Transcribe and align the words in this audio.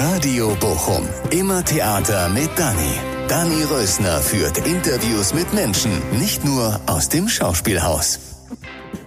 Radio 0.00 0.56
Bochum. 0.58 1.06
Immer 1.30 1.62
Theater 1.64 2.30
mit 2.30 2.48
Dani. 2.56 2.94
Dani 3.28 3.62
Rösner 3.64 4.20
führt 4.20 4.66
Interviews 4.66 5.34
mit 5.34 5.52
Menschen, 5.52 5.90
nicht 6.18 6.44
nur 6.44 6.80
aus 6.86 7.10
dem 7.10 7.28
Schauspielhaus. 7.28 8.18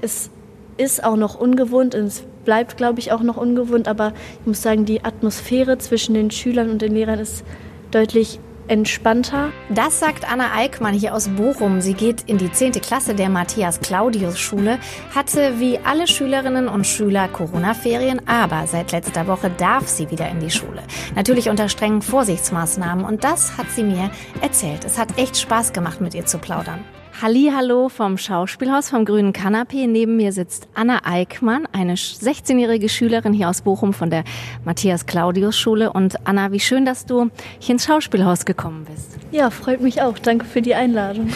Es 0.01 0.29
ist 0.77 1.03
auch 1.03 1.15
noch 1.15 1.35
ungewohnt 1.39 1.95
und 1.95 2.05
es 2.05 2.23
bleibt, 2.43 2.77
glaube 2.77 2.99
ich, 2.99 3.11
auch 3.11 3.21
noch 3.21 3.37
ungewohnt, 3.37 3.87
aber 3.87 4.13
ich 4.41 4.45
muss 4.45 4.61
sagen, 4.61 4.85
die 4.85 5.03
Atmosphäre 5.03 5.79
zwischen 5.79 6.13
den 6.13 6.29
Schülern 6.29 6.69
und 6.69 6.83
den 6.83 6.93
Lehrern 6.93 7.19
ist 7.19 7.43
deutlich 7.89 8.39
entspannter. 8.67 9.51
Das 9.69 9.99
sagt 9.99 10.31
Anna 10.31 10.55
Eickmann 10.55 10.93
hier 10.93 11.13
aus 11.13 11.27
Bochum. 11.29 11.81
Sie 11.81 11.93
geht 11.93 12.23
in 12.27 12.37
die 12.37 12.51
10. 12.51 12.73
Klasse 12.73 13.15
der 13.15 13.29
Matthias-Claudius-Schule, 13.29 14.79
hatte 15.13 15.59
wie 15.59 15.79
alle 15.79 16.07
Schülerinnen 16.07 16.67
und 16.67 16.85
Schüler 16.85 17.27
Corona-Ferien, 17.27 18.27
aber 18.27 18.67
seit 18.67 18.91
letzter 18.91 19.27
Woche 19.27 19.49
darf 19.49 19.87
sie 19.87 20.09
wieder 20.11 20.29
in 20.29 20.39
die 20.39 20.51
Schule. 20.51 20.83
Natürlich 21.15 21.49
unter 21.49 21.69
strengen 21.69 22.01
Vorsichtsmaßnahmen 22.01 23.05
und 23.05 23.23
das 23.23 23.57
hat 23.57 23.69
sie 23.71 23.83
mir 23.83 24.09
erzählt. 24.41 24.85
Es 24.85 24.97
hat 24.97 25.17
echt 25.17 25.37
Spaß 25.37 25.73
gemacht, 25.73 26.01
mit 26.01 26.13
ihr 26.13 26.25
zu 26.25 26.37
plaudern. 26.37 26.83
Hallo 27.21 27.87
vom 27.87 28.17
Schauspielhaus 28.17 28.89
vom 28.89 29.05
Grünen 29.05 29.31
Kanapee. 29.31 29.87
Neben 29.87 30.17
mir 30.17 30.33
sitzt 30.33 30.67
Anna 30.73 30.99
Eickmann, 31.05 31.65
eine 31.71 31.95
16-jährige 31.95 32.89
Schülerin 32.89 33.31
hier 33.31 33.49
aus 33.49 33.61
Bochum 33.61 33.93
von 33.93 34.09
der 34.09 34.25
Matthias-Claudius-Schule. 34.65 35.93
Und 35.93 36.27
Anna, 36.27 36.51
wie 36.51 36.59
schön, 36.59 36.83
dass 36.83 37.05
du 37.05 37.29
hier 37.59 37.73
ins 37.73 37.85
Schauspielhaus 37.85 38.43
gekommen 38.43 38.85
bist. 38.85 39.17
Ja, 39.31 39.49
freut 39.49 39.79
mich 39.79 40.01
auch. 40.01 40.19
Danke 40.19 40.45
für 40.45 40.61
die 40.61 40.75
Einladung. 40.75 41.29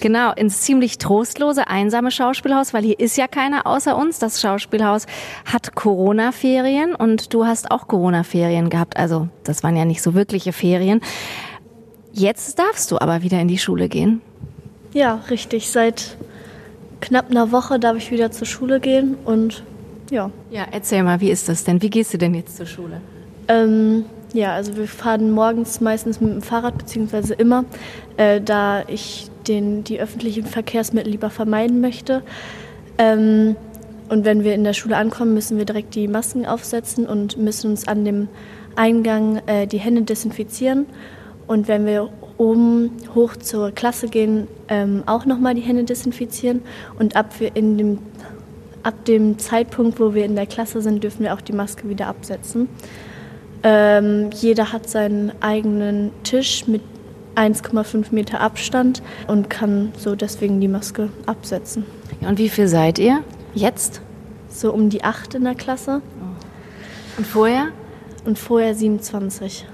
Genau, 0.00 0.32
ins 0.32 0.60
ziemlich 0.60 0.98
trostlose, 0.98 1.66
einsame 1.66 2.12
Schauspielhaus, 2.12 2.72
weil 2.72 2.84
hier 2.84 3.00
ist 3.00 3.16
ja 3.16 3.26
keiner 3.26 3.66
außer 3.66 3.96
uns. 3.96 4.20
Das 4.20 4.40
Schauspielhaus 4.40 5.06
hat 5.52 5.74
Corona-Ferien 5.74 6.94
und 6.94 7.34
du 7.34 7.44
hast 7.44 7.72
auch 7.72 7.88
Corona-Ferien 7.88 8.70
gehabt. 8.70 8.96
Also, 8.96 9.28
das 9.42 9.64
waren 9.64 9.76
ja 9.76 9.84
nicht 9.84 10.00
so 10.00 10.14
wirkliche 10.14 10.52
Ferien. 10.52 11.00
Jetzt 12.12 12.60
darfst 12.60 12.92
du 12.92 13.00
aber 13.00 13.22
wieder 13.22 13.40
in 13.40 13.48
die 13.48 13.58
Schule 13.58 13.88
gehen. 13.88 14.22
Ja, 14.94 15.20
richtig. 15.28 15.70
Seit 15.70 16.16
knapp 17.00 17.30
einer 17.30 17.52
Woche 17.52 17.78
darf 17.78 17.96
ich 17.96 18.10
wieder 18.10 18.30
zur 18.30 18.46
Schule 18.46 18.80
gehen 18.80 19.16
und 19.24 19.62
ja. 20.10 20.30
Ja, 20.50 20.66
erzähl 20.70 21.02
mal, 21.02 21.20
wie 21.20 21.30
ist 21.30 21.48
das 21.48 21.64
denn? 21.64 21.82
Wie 21.82 21.90
gehst 21.90 22.14
du 22.14 22.18
denn 22.18 22.34
jetzt 22.34 22.56
zur 22.56 22.66
Schule? 22.66 23.00
Ähm, 23.48 24.04
ja, 24.32 24.54
also 24.54 24.76
wir 24.76 24.86
fahren 24.86 25.30
morgens 25.30 25.80
meistens 25.80 26.20
mit 26.20 26.30
dem 26.30 26.42
Fahrrad, 26.42 26.78
beziehungsweise 26.78 27.34
immer, 27.34 27.64
äh, 28.16 28.40
da 28.40 28.84
ich 28.86 29.28
den, 29.48 29.84
die 29.84 30.00
öffentlichen 30.00 30.46
Verkehrsmittel 30.46 31.10
lieber 31.10 31.30
vermeiden 31.30 31.80
möchte. 31.80 32.22
Ähm, 32.98 33.56
und 34.08 34.24
wenn 34.24 34.44
wir 34.44 34.54
in 34.54 34.64
der 34.64 34.74
Schule 34.74 34.96
ankommen, 34.96 35.34
müssen 35.34 35.58
wir 35.58 35.64
direkt 35.64 35.94
die 35.94 36.06
Masken 36.06 36.46
aufsetzen 36.46 37.06
und 37.06 37.36
müssen 37.36 37.70
uns 37.70 37.88
an 37.88 38.04
dem 38.04 38.28
Eingang 38.76 39.42
äh, 39.46 39.66
die 39.66 39.78
Hände 39.78 40.02
desinfizieren. 40.02 40.86
Und 41.46 41.68
wenn 41.68 41.86
wir 41.86 42.10
oben 42.38 42.90
hoch 43.14 43.36
zur 43.36 43.70
Klasse 43.70 44.08
gehen, 44.08 44.48
ähm, 44.68 45.02
auch 45.06 45.24
nochmal 45.24 45.54
die 45.54 45.60
Hände 45.60 45.84
desinfizieren. 45.84 46.62
Und 46.98 47.16
ab, 47.16 47.32
in 47.54 47.78
dem, 47.78 47.98
ab 48.82 49.04
dem 49.04 49.38
Zeitpunkt, 49.38 50.00
wo 50.00 50.14
wir 50.14 50.24
in 50.24 50.34
der 50.34 50.46
Klasse 50.46 50.82
sind, 50.82 51.02
dürfen 51.04 51.22
wir 51.22 51.34
auch 51.34 51.40
die 51.40 51.52
Maske 51.52 51.88
wieder 51.88 52.06
absetzen. 52.08 52.68
Ähm, 53.62 54.30
jeder 54.34 54.72
hat 54.72 54.88
seinen 54.88 55.32
eigenen 55.40 56.10
Tisch 56.22 56.66
mit 56.66 56.82
1,5 57.34 58.06
Meter 58.12 58.40
Abstand 58.40 59.02
und 59.26 59.50
kann 59.50 59.92
so 59.96 60.14
deswegen 60.14 60.60
die 60.60 60.68
Maske 60.68 61.08
absetzen. 61.26 61.84
Und 62.20 62.38
wie 62.38 62.48
viel 62.48 62.68
seid 62.68 62.98
ihr 62.98 63.22
jetzt? 63.54 64.00
So 64.48 64.72
um 64.72 64.88
die 64.88 65.02
acht 65.02 65.34
in 65.34 65.44
der 65.44 65.54
Klasse. 65.54 66.00
Und 67.16 67.26
vorher? 67.26 67.68
Und 68.24 68.38
vorher 68.38 68.74
27. 68.74 69.66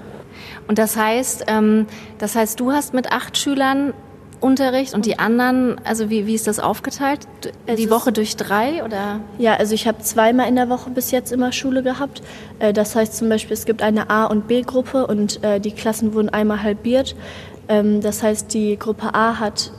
Und 0.67 0.77
das 0.77 0.97
heißt, 0.97 1.45
ähm, 1.47 1.87
das 2.17 2.35
heißt, 2.35 2.59
du 2.59 2.71
hast 2.71 2.93
mit 2.93 3.11
acht 3.11 3.37
Schülern 3.37 3.93
Unterricht 4.41 4.95
und 4.95 5.05
die 5.05 5.19
anderen, 5.19 5.79
also 5.85 6.09
wie, 6.09 6.25
wie 6.25 6.33
ist 6.33 6.47
das 6.47 6.59
aufgeteilt? 6.59 7.27
Die 7.67 7.89
Woche 7.91 8.11
durch 8.11 8.35
drei 8.35 8.83
oder? 8.83 9.19
Ja, 9.37 9.53
also 9.53 9.75
ich 9.75 9.87
habe 9.87 9.99
zweimal 9.99 10.47
in 10.49 10.55
der 10.55 10.67
Woche 10.67 10.89
bis 10.89 11.11
jetzt 11.11 11.31
immer 11.31 11.51
Schule 11.51 11.83
gehabt. 11.83 12.23
Äh, 12.59 12.73
das 12.73 12.95
heißt 12.95 13.15
zum 13.15 13.29
Beispiel, 13.29 13.53
es 13.53 13.65
gibt 13.65 13.83
eine 13.83 14.09
A- 14.09 14.25
und 14.25 14.47
B-Gruppe 14.47 15.05
und 15.05 15.43
äh, 15.43 15.59
die 15.59 15.71
Klassen 15.71 16.13
wurden 16.13 16.29
einmal 16.29 16.63
halbiert. 16.63 17.15
Ähm, 17.69 18.01
das 18.01 18.23
heißt, 18.23 18.53
die 18.53 18.77
Gruppe 18.77 19.13
A 19.13 19.39
hat 19.39 19.71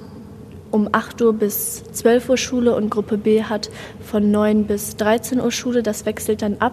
um 0.72 0.88
8 0.91 1.22
Uhr 1.22 1.33
bis 1.34 1.84
12 1.93 2.31
Uhr 2.31 2.37
Schule 2.37 2.75
und 2.75 2.91
Gruppe 2.91 3.19
B 3.19 3.44
hat 3.44 3.71
von 4.00 4.31
9 4.31 4.65
bis 4.65 4.97
13 4.97 5.41
Uhr 5.41 5.53
Schule. 5.53 5.83
Das 5.83 6.06
wechselt 6.06 6.43
dann 6.43 6.56
ab, 6.59 6.72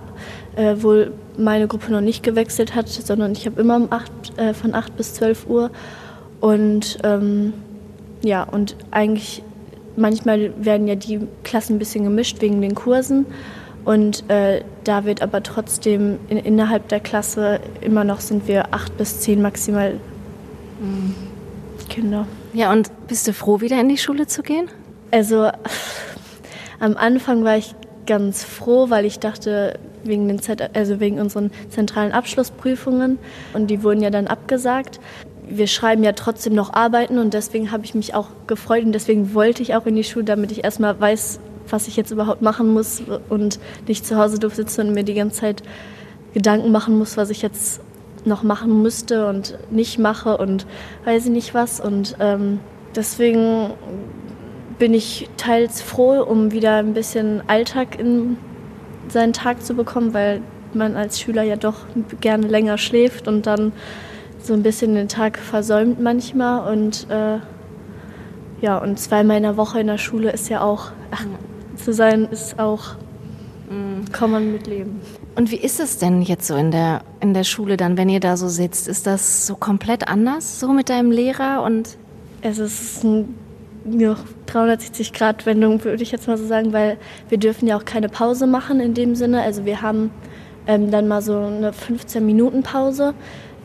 äh, 0.56 0.76
wo 0.80 1.06
meine 1.38 1.68
Gruppe 1.68 1.92
noch 1.92 2.02
nicht 2.02 2.24
gewechselt 2.24 2.74
hat, 2.74 2.88
sondern 2.90 3.34
ich 3.34 3.46
habe 3.46 3.62
immer 3.62 3.76
um 3.76 3.92
8, 3.92 4.12
äh, 4.38 4.54
von 4.54 4.74
8 4.74 4.98
bis 4.98 5.14
12 5.14 5.48
Uhr. 5.48 5.70
Und 6.40 6.98
ähm, 7.04 7.54
ja, 8.24 8.44
und 8.44 8.76
eigentlich 8.92 9.44
manchmal 9.96 10.54
werden 10.58 10.88
ja 10.88 10.96
die 10.96 11.20
Klassen 11.44 11.76
ein 11.76 11.80
bisschen 11.80 12.06
gemischt 12.06 12.42
wegen 12.42 12.62
den 12.62 12.76
Kursen. 12.76 13.26
Und 13.86 14.30
äh, 14.30 14.64
da 14.84 15.06
wird 15.06 15.22
aber 15.22 15.44
trotzdem 15.44 16.20
in, 16.30 16.38
innerhalb 16.38 16.88
der 16.88 17.00
Klasse 17.00 17.60
immer 17.82 18.04
noch 18.04 18.22
sind 18.22 18.48
wir 18.48 18.74
acht 18.74 18.98
bis 18.98 19.20
zehn 19.20 19.42
maximal 19.42 19.96
mhm. 20.80 21.16
Kinder. 21.90 22.28
Ja, 22.54 22.72
und 22.72 22.92
bist 23.08 23.28
du 23.28 23.34
froh, 23.34 23.62
wieder 23.62 23.80
in 23.80 23.90
die 23.90 23.98
Schule 23.98 24.28
zu 24.28 24.42
gehen? 24.42 24.68
Also 25.12 25.50
am 26.80 26.98
Anfang 26.98 27.44
war 27.44 27.58
ich 27.58 27.76
ganz 28.06 28.44
froh, 28.44 28.90
weil 28.90 29.06
ich 29.06 29.20
dachte, 29.20 29.80
wegen, 30.04 30.28
den 30.28 30.40
Z 30.40 30.76
also 30.76 31.00
wegen 31.00 31.20
unseren 31.20 31.52
zentralen 31.70 32.12
Abschlussprüfungen 32.12 33.20
und 33.54 33.68
die 33.68 33.84
wurden 33.84 34.02
ja 34.02 34.10
dann 34.10 34.28
abgesagt. 34.28 35.00
Wir 35.48 35.68
schreiben 35.68 36.04
ja 36.04 36.14
trotzdem 36.14 36.54
noch 36.54 36.74
Arbeiten 36.74 37.20
und 37.20 37.34
deswegen 37.34 37.72
habe 37.72 37.86
ich 37.86 37.96
mich 37.96 38.16
auch 38.16 38.28
gefreut 38.48 38.84
und 38.84 38.94
deswegen 38.94 39.34
wollte 39.34 39.62
ich 39.62 39.76
auch 39.76 39.86
in 39.86 39.96
die 39.96 40.04
Schule, 40.04 40.26
damit 40.26 40.52
ich 40.52 40.64
erstmal 40.64 41.00
weiß, 41.00 41.40
was 41.70 41.88
ich 41.88 41.96
jetzt 41.98 42.12
überhaupt 42.12 42.42
machen 42.42 42.74
muss 42.74 43.04
und 43.30 43.60
nicht 43.88 44.06
zu 44.06 44.18
Hause 44.18 44.40
doof 44.40 44.56
sitze 44.56 44.82
und 44.82 44.94
mir 44.94 45.04
die 45.04 45.14
ganze 45.14 45.42
Zeit 45.42 45.64
Gedanken 46.34 46.72
machen 46.72 46.98
muss, 46.98 47.18
was 47.18 47.30
ich 47.30 47.42
jetzt 47.42 47.82
noch 48.26 48.44
machen 48.44 48.82
müsste 48.82 49.28
und 49.28 49.58
nicht 49.72 50.00
mache 50.00 50.38
und 50.38 50.66
weiß 51.06 51.26
ich 51.26 51.32
nicht 51.32 51.54
was. 51.54 51.80
Und 51.80 52.16
ähm, 52.20 52.60
deswegen 52.96 53.72
bin 54.78 54.94
ich 54.94 55.30
teils 55.38 55.82
froh, 55.82 56.22
um 56.24 56.52
wieder 56.52 56.76
ein 56.78 56.94
bisschen 56.94 57.42
Alltag 57.48 58.00
in 58.00 58.38
seinen 59.10 59.34
Tag 59.34 59.64
zu 59.64 59.74
bekommen, 59.74 60.14
weil 60.14 60.42
man 60.74 60.96
als 60.96 61.20
Schüler 61.20 61.44
ja 61.44 61.56
doch 61.56 61.86
gerne 62.22 62.48
länger 62.48 62.78
schläft 62.78 63.28
und 63.28 63.48
dann 63.48 63.72
so 64.42 64.54
ein 64.54 64.64
bisschen 64.64 64.96
den 64.96 65.08
Tag 65.08 65.38
versäumt 65.38 66.00
manchmal. 66.00 66.72
Und 66.72 67.08
äh, 67.10 67.40
ja, 68.62 68.78
und 68.78 69.00
zweimal 69.00 69.38
in 69.38 69.44
der 69.44 69.58
Woche 69.58 69.80
in 69.80 69.88
der 69.88 69.98
Schule 69.98 70.32
ist 70.32 70.50
ja 70.50 70.62
auch, 70.62 70.92
ach, 71.12 71.26
zu 71.76 71.94
sein 71.94 72.28
ist 72.32 72.60
auch, 72.60 72.96
mhm. 73.70 74.12
kann 74.12 74.32
man 74.32 74.52
mitleben. 74.52 75.02
Und 75.36 75.52
wie 75.52 75.58
ist 75.58 75.80
es 75.80 75.98
denn 75.98 76.22
jetzt 76.22 76.48
so 76.48 76.56
in 76.56 76.72
der, 76.72 77.02
in 77.22 77.34
der 77.34 77.44
Schule 77.44 77.78
dann, 77.78 77.98
wenn 77.98 78.10
ihr 78.10 78.20
da 78.20 78.36
so 78.36 78.48
sitzt? 78.48 78.88
Ist 78.88 79.08
das 79.08 79.48
so 79.48 79.56
komplett 79.56 80.08
anders, 80.08 80.60
so 80.60 80.74
mit 80.74 80.90
deinem 80.90 81.12
Lehrer? 81.12 81.64
Und 81.64 81.98
es 82.42 82.60
ist 82.60 83.04
ein 83.04 83.36
ja, 83.90 84.16
360-Grad-Wendung, 84.48 85.84
würde 85.84 86.04
ich 86.04 86.12
jetzt 86.12 86.28
mal 86.28 86.38
so 86.38 86.46
sagen, 86.46 86.74
weil 86.74 86.98
wir 87.30 87.38
dürfen 87.38 87.68
ja 87.68 87.78
auch 87.78 87.86
keine 87.86 88.10
Pause 88.10 88.48
machen 88.48 88.80
in 88.80 88.94
dem 88.94 89.16
Sinne. 89.16 89.42
Also 89.42 89.66
wir 89.66 89.82
haben 89.82 90.12
ähm, 90.68 90.92
dann 90.92 91.08
mal 91.08 91.22
so 91.22 91.38
eine 91.38 91.72
15-Minuten-Pause, 91.72 93.14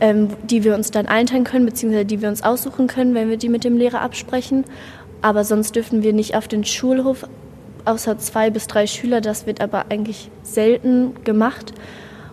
ähm, 0.00 0.28
die 0.44 0.64
wir 0.64 0.74
uns 0.74 0.90
dann 0.90 1.06
einteilen 1.06 1.44
können, 1.44 1.66
beziehungsweise 1.66 2.04
die 2.04 2.22
wir 2.22 2.28
uns 2.28 2.42
aussuchen 2.42 2.86
können, 2.86 3.14
wenn 3.14 3.28
wir 3.28 3.36
die 3.36 3.48
mit 3.48 3.64
dem 3.64 3.76
Lehrer 3.76 4.00
absprechen. 4.00 4.64
Aber 5.22 5.44
sonst 5.44 5.74
dürfen 5.74 6.02
wir 6.02 6.12
nicht 6.12 6.36
auf 6.36 6.48
den 6.48 6.64
Schulhof 6.64 7.26
außer 7.84 8.18
zwei 8.18 8.50
bis 8.50 8.66
drei 8.66 8.86
Schüler. 8.86 9.20
Das 9.20 9.46
wird 9.46 9.60
aber 9.60 9.86
eigentlich 9.90 10.30
selten 10.42 11.22
gemacht. 11.24 11.72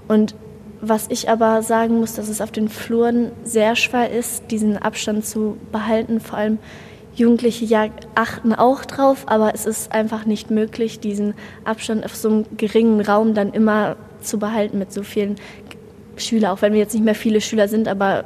Und 0.07 0.35
was 0.81 1.05
ich 1.09 1.29
aber 1.29 1.61
sagen 1.61 1.99
muss, 1.99 2.15
dass 2.15 2.27
es 2.27 2.41
auf 2.41 2.51
den 2.51 2.67
Fluren 2.67 3.31
sehr 3.43 3.75
schwer 3.75 4.09
ist, 4.09 4.49
diesen 4.49 4.77
Abstand 4.77 5.25
zu 5.25 5.57
behalten. 5.71 6.19
Vor 6.19 6.39
allem 6.39 6.57
Jugendliche 7.13 7.65
ja 7.65 7.87
achten 8.15 8.53
auch 8.53 8.83
drauf, 8.85 9.23
aber 9.27 9.53
es 9.53 9.65
ist 9.65 9.91
einfach 9.91 10.25
nicht 10.25 10.49
möglich, 10.49 10.99
diesen 10.99 11.33
Abstand 11.65 12.05
auf 12.05 12.15
so 12.15 12.29
einem 12.29 12.45
geringen 12.57 13.01
Raum 13.01 13.33
dann 13.33 13.53
immer 13.53 13.95
zu 14.21 14.39
behalten 14.39 14.79
mit 14.79 14.91
so 14.91 15.03
vielen 15.03 15.35
Schülern. 16.15 16.51
Auch 16.51 16.61
wenn 16.61 16.73
wir 16.73 16.79
jetzt 16.79 16.93
nicht 16.93 17.03
mehr 17.03 17.15
viele 17.15 17.41
Schüler 17.41 17.67
sind, 17.67 17.87
aber 17.87 18.23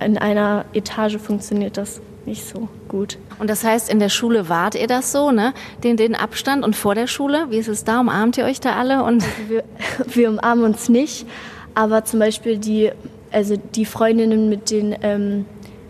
in 0.00 0.18
einer 0.18 0.64
Etage 0.74 1.16
funktioniert 1.16 1.76
das 1.76 2.00
nicht 2.26 2.46
so 2.46 2.68
gut. 2.88 3.18
Und 3.38 3.50
das 3.50 3.64
heißt, 3.64 3.90
in 3.90 3.98
der 3.98 4.08
Schule 4.08 4.48
wart 4.48 4.74
ihr 4.74 4.86
das 4.86 5.12
so, 5.12 5.30
ne? 5.30 5.52
Den, 5.84 5.96
den 5.96 6.14
Abstand 6.14 6.64
und 6.64 6.74
vor 6.74 6.94
der 6.94 7.06
Schule? 7.06 7.46
Wie 7.50 7.58
ist 7.58 7.68
es 7.68 7.84
da? 7.84 8.00
Umarmt 8.00 8.38
ihr 8.38 8.44
euch 8.44 8.60
da 8.60 8.76
alle? 8.76 9.02
Und 9.02 9.22
also 9.22 9.26
wir, 9.48 9.64
wir, 10.14 10.28
umarmen 10.30 10.64
uns 10.64 10.88
nicht, 10.88 11.26
aber 11.74 12.04
zum 12.04 12.20
Beispiel 12.20 12.58
die, 12.58 12.90
also 13.30 13.56
die 13.74 13.84
Freundinnen, 13.84 14.48
mit 14.48 14.70
denen, 14.70 14.96
ähm, 15.02 15.44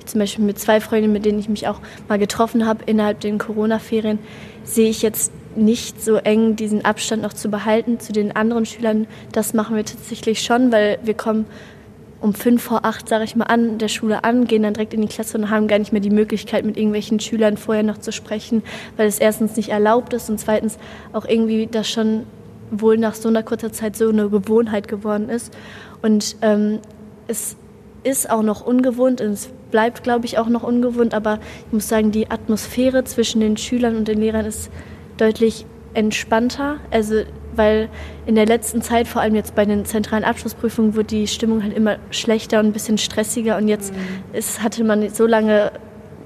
zum 0.05 0.21
Beispiel 0.21 0.45
mit 0.45 0.59
zwei 0.59 0.81
Freundinnen, 0.81 1.13
mit 1.13 1.25
denen 1.25 1.39
ich 1.39 1.49
mich 1.49 1.69
auch 1.69 1.81
mal 2.09 2.19
getroffen 2.19 2.67
habe 2.67 2.85
innerhalb 2.87 3.21
den 3.21 3.39
Corona-Ferien, 3.39 4.19
sehe 4.65 4.89
ich 4.89 5.03
jetzt 5.03 5.33
nicht 5.57 6.03
so 6.05 6.17
eng 6.17 6.57
diesen 6.57 6.85
Abstand 6.85 7.23
noch 7.23 7.33
zu 7.33 7.49
behalten 7.49 7.99
zu 7.99 8.13
den 8.13 8.35
anderen 8.35 8.67
Schülern. 8.67 9.07
Das 9.33 9.55
machen 9.55 9.75
wir 9.77 9.85
tatsächlich 9.85 10.43
schon, 10.43 10.71
weil 10.71 10.99
wir 11.03 11.15
kommen 11.15 11.47
um 12.21 12.35
fünf 12.35 12.63
vor 12.63 12.85
acht, 12.85 13.09
sage 13.09 13.25
ich 13.25 13.37
mal, 13.37 13.45
an 13.45 13.79
der 13.79 13.89
Schule 13.89 14.25
an, 14.25 14.47
gehen 14.47 14.63
dann 14.63 14.75
direkt 14.75 14.95
in 14.95 15.03
die 15.03 15.09
Klasse 15.09 15.39
und 15.39 15.51
haben 15.51 15.69
gar 15.69 15.79
nicht 15.79 15.93
mehr 15.93 16.01
die 16.01 16.11
Möglichkeit, 16.11 16.65
mit 16.65 16.77
irgendwelchen 16.77 17.21
Schülern 17.21 17.57
vorher 17.57 17.83
noch 17.83 17.99
zu 17.99 18.13
sprechen, 18.13 18.63
weil 18.97 19.07
es 19.07 19.19
erstens 19.19 19.57
nicht 19.57 19.69
erlaubt 19.69 20.13
ist 20.13 20.31
und 20.31 20.39
zweitens 20.39 20.79
auch 21.13 21.25
irgendwie 21.25 21.67
das 21.67 21.89
schon 21.89 22.25
wohl 22.71 22.99
nach 22.99 23.15
so 23.15 23.29
einer 23.29 23.43
kurzer 23.43 23.73
Zeit 23.73 23.97
so 23.97 24.09
eine 24.09 24.29
Gewohnheit 24.29 24.89
geworden 24.89 25.29
ist. 25.29 25.53
Und 26.03 26.37
ähm, 26.43 26.81
es 27.29 27.57
ist 28.03 28.31
auch 28.31 28.43
noch 28.43 28.65
ungewohnt 28.65 29.21
und 29.21 29.31
es 29.31 29.51
bleibt, 29.71 30.03
glaube 30.03 30.27
ich, 30.27 30.39
auch 30.39 30.49
noch 30.49 30.63
ungewohnt, 30.63 31.13
aber 31.13 31.39
ich 31.67 31.73
muss 31.73 31.89
sagen, 31.89 32.13
die 32.13 32.31
Atmosphäre 32.31 33.05
zwischen 33.05 33.41
den 33.41 33.57
Schülern 33.57 33.97
und 33.97 34.09
den 34.09 34.21
Lehrern 34.21 34.47
ist 34.47 34.71
deutlich 35.17 35.67
entspannter. 35.95 36.77
Also 36.91 37.23
weil 37.57 37.89
in 38.27 38.35
der 38.35 38.47
letzten 38.47 38.83
Zeit, 38.83 39.09
vor 39.09 39.23
allem 39.23 39.35
jetzt 39.35 39.55
bei 39.55 39.65
den 39.65 39.85
zentralen 39.85 40.25
Abschlussprüfungen, 40.25 40.95
wurde 40.95 41.07
die 41.07 41.27
Stimmung 41.27 41.63
halt 41.63 41.75
immer 41.75 41.97
schlechter 42.11 42.61
und 42.61 42.67
ein 42.67 42.73
bisschen 42.73 42.99
stressiger 42.99 43.57
und 43.57 43.69
jetzt 43.69 43.93
mhm. 43.93 43.99
ist, 44.33 44.63
hatte 44.63 44.85
man 44.85 45.09
so 45.11 45.27
lange 45.27 45.73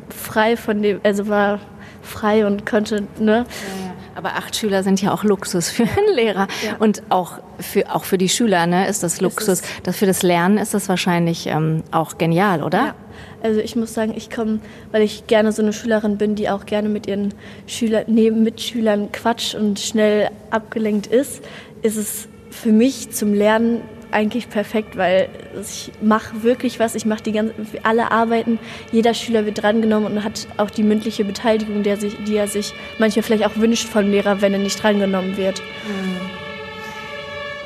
frei 0.09 0.57
von 0.57 0.83
dem, 0.83 1.01
also 1.03 1.29
war 1.29 1.61
frei 2.03 2.47
und 2.47 2.67
konnte, 2.67 3.07
ne? 3.19 3.27
Ja, 3.27 3.35
ja. 3.37 3.90
Aber 4.21 4.37
acht 4.37 4.55
Schüler 4.55 4.83
sind 4.83 5.01
ja 5.01 5.15
auch 5.15 5.25
Luxus 5.25 5.71
für 5.71 5.85
einen 5.85 6.15
Lehrer. 6.15 6.47
Ja. 6.63 6.77
Und 6.79 7.03
auch 7.09 7.39
für, 7.59 7.95
auch 7.95 8.05
für 8.05 8.19
die 8.19 8.29
Schüler 8.29 8.67
ne, 8.67 8.87
ist 8.87 9.03
das 9.03 9.23
Luxus. 9.23 9.63
Das 9.83 9.97
für 9.97 10.05
das 10.05 10.23
Lernen 10.23 10.59
ist 10.59 10.75
das 10.75 10.91
wahrscheinlich 10.91 11.47
ähm, 11.47 11.83
auch 11.91 12.19
genial, 12.19 12.63
oder? 12.63 12.79
Ja. 12.79 12.95
Also 13.43 13.61
ich 13.61 13.77
muss 13.77 13.95
sagen, 13.95 14.13
ich 14.15 14.29
komme, 14.29 14.61
weil 14.93 15.01
ich 15.01 15.27
gerne 15.27 15.53
so 15.53 15.63
eine 15.63 15.73
Schülerin 15.73 16.19
bin, 16.19 16.35
die 16.35 16.51
auch 16.51 16.67
gerne 16.67 16.91
mit 16.91 17.07
ihren 17.07 17.33
Schüler, 17.67 18.05
neben 18.09 18.43
Mitschülern 18.43 19.11
quatscht 19.11 19.55
und 19.55 19.81
schnell 19.81 20.29
abgelenkt 20.51 21.07
ist, 21.07 21.43
ist 21.81 21.97
es 21.97 22.29
für 22.51 22.73
mich 22.73 23.13
zum 23.13 23.33
Lernen 23.33 23.81
eigentlich 24.13 24.49
perfekt, 24.49 24.97
weil 24.97 25.29
ich 25.61 25.93
mache 26.01 26.43
wirklich 26.43 26.79
was. 26.81 26.95
Ich 26.95 27.07
mache 27.07 27.23
die 27.23 27.33
ganze, 27.33 27.55
alle 27.83 28.11
Arbeiten. 28.11 28.59
Jeder 28.93 29.15
Schüler 29.15 29.47
wird 29.47 29.63
drangenommen 29.63 30.13
und 30.13 30.25
hat 30.25 30.47
auch 30.57 30.71
die 30.71 30.83
mündliche 30.83 31.25
Beteiligung, 31.25 31.83
der 31.83 31.97
sich, 31.97 32.17
die 32.25 32.37
er 32.37 32.49
sich 32.49 32.73
manchmal 32.99 33.23
vielleicht 33.23 33.47
auch 33.47 33.57
wünscht 33.57 33.89
vom 33.89 34.11
Lehrer, 34.11 34.41
wenn 34.41 34.53
er 34.53 34.59
nicht 34.59 34.83
drangenommen 34.83 35.37
wird. 35.37 35.61
Mhm. 35.61 36.31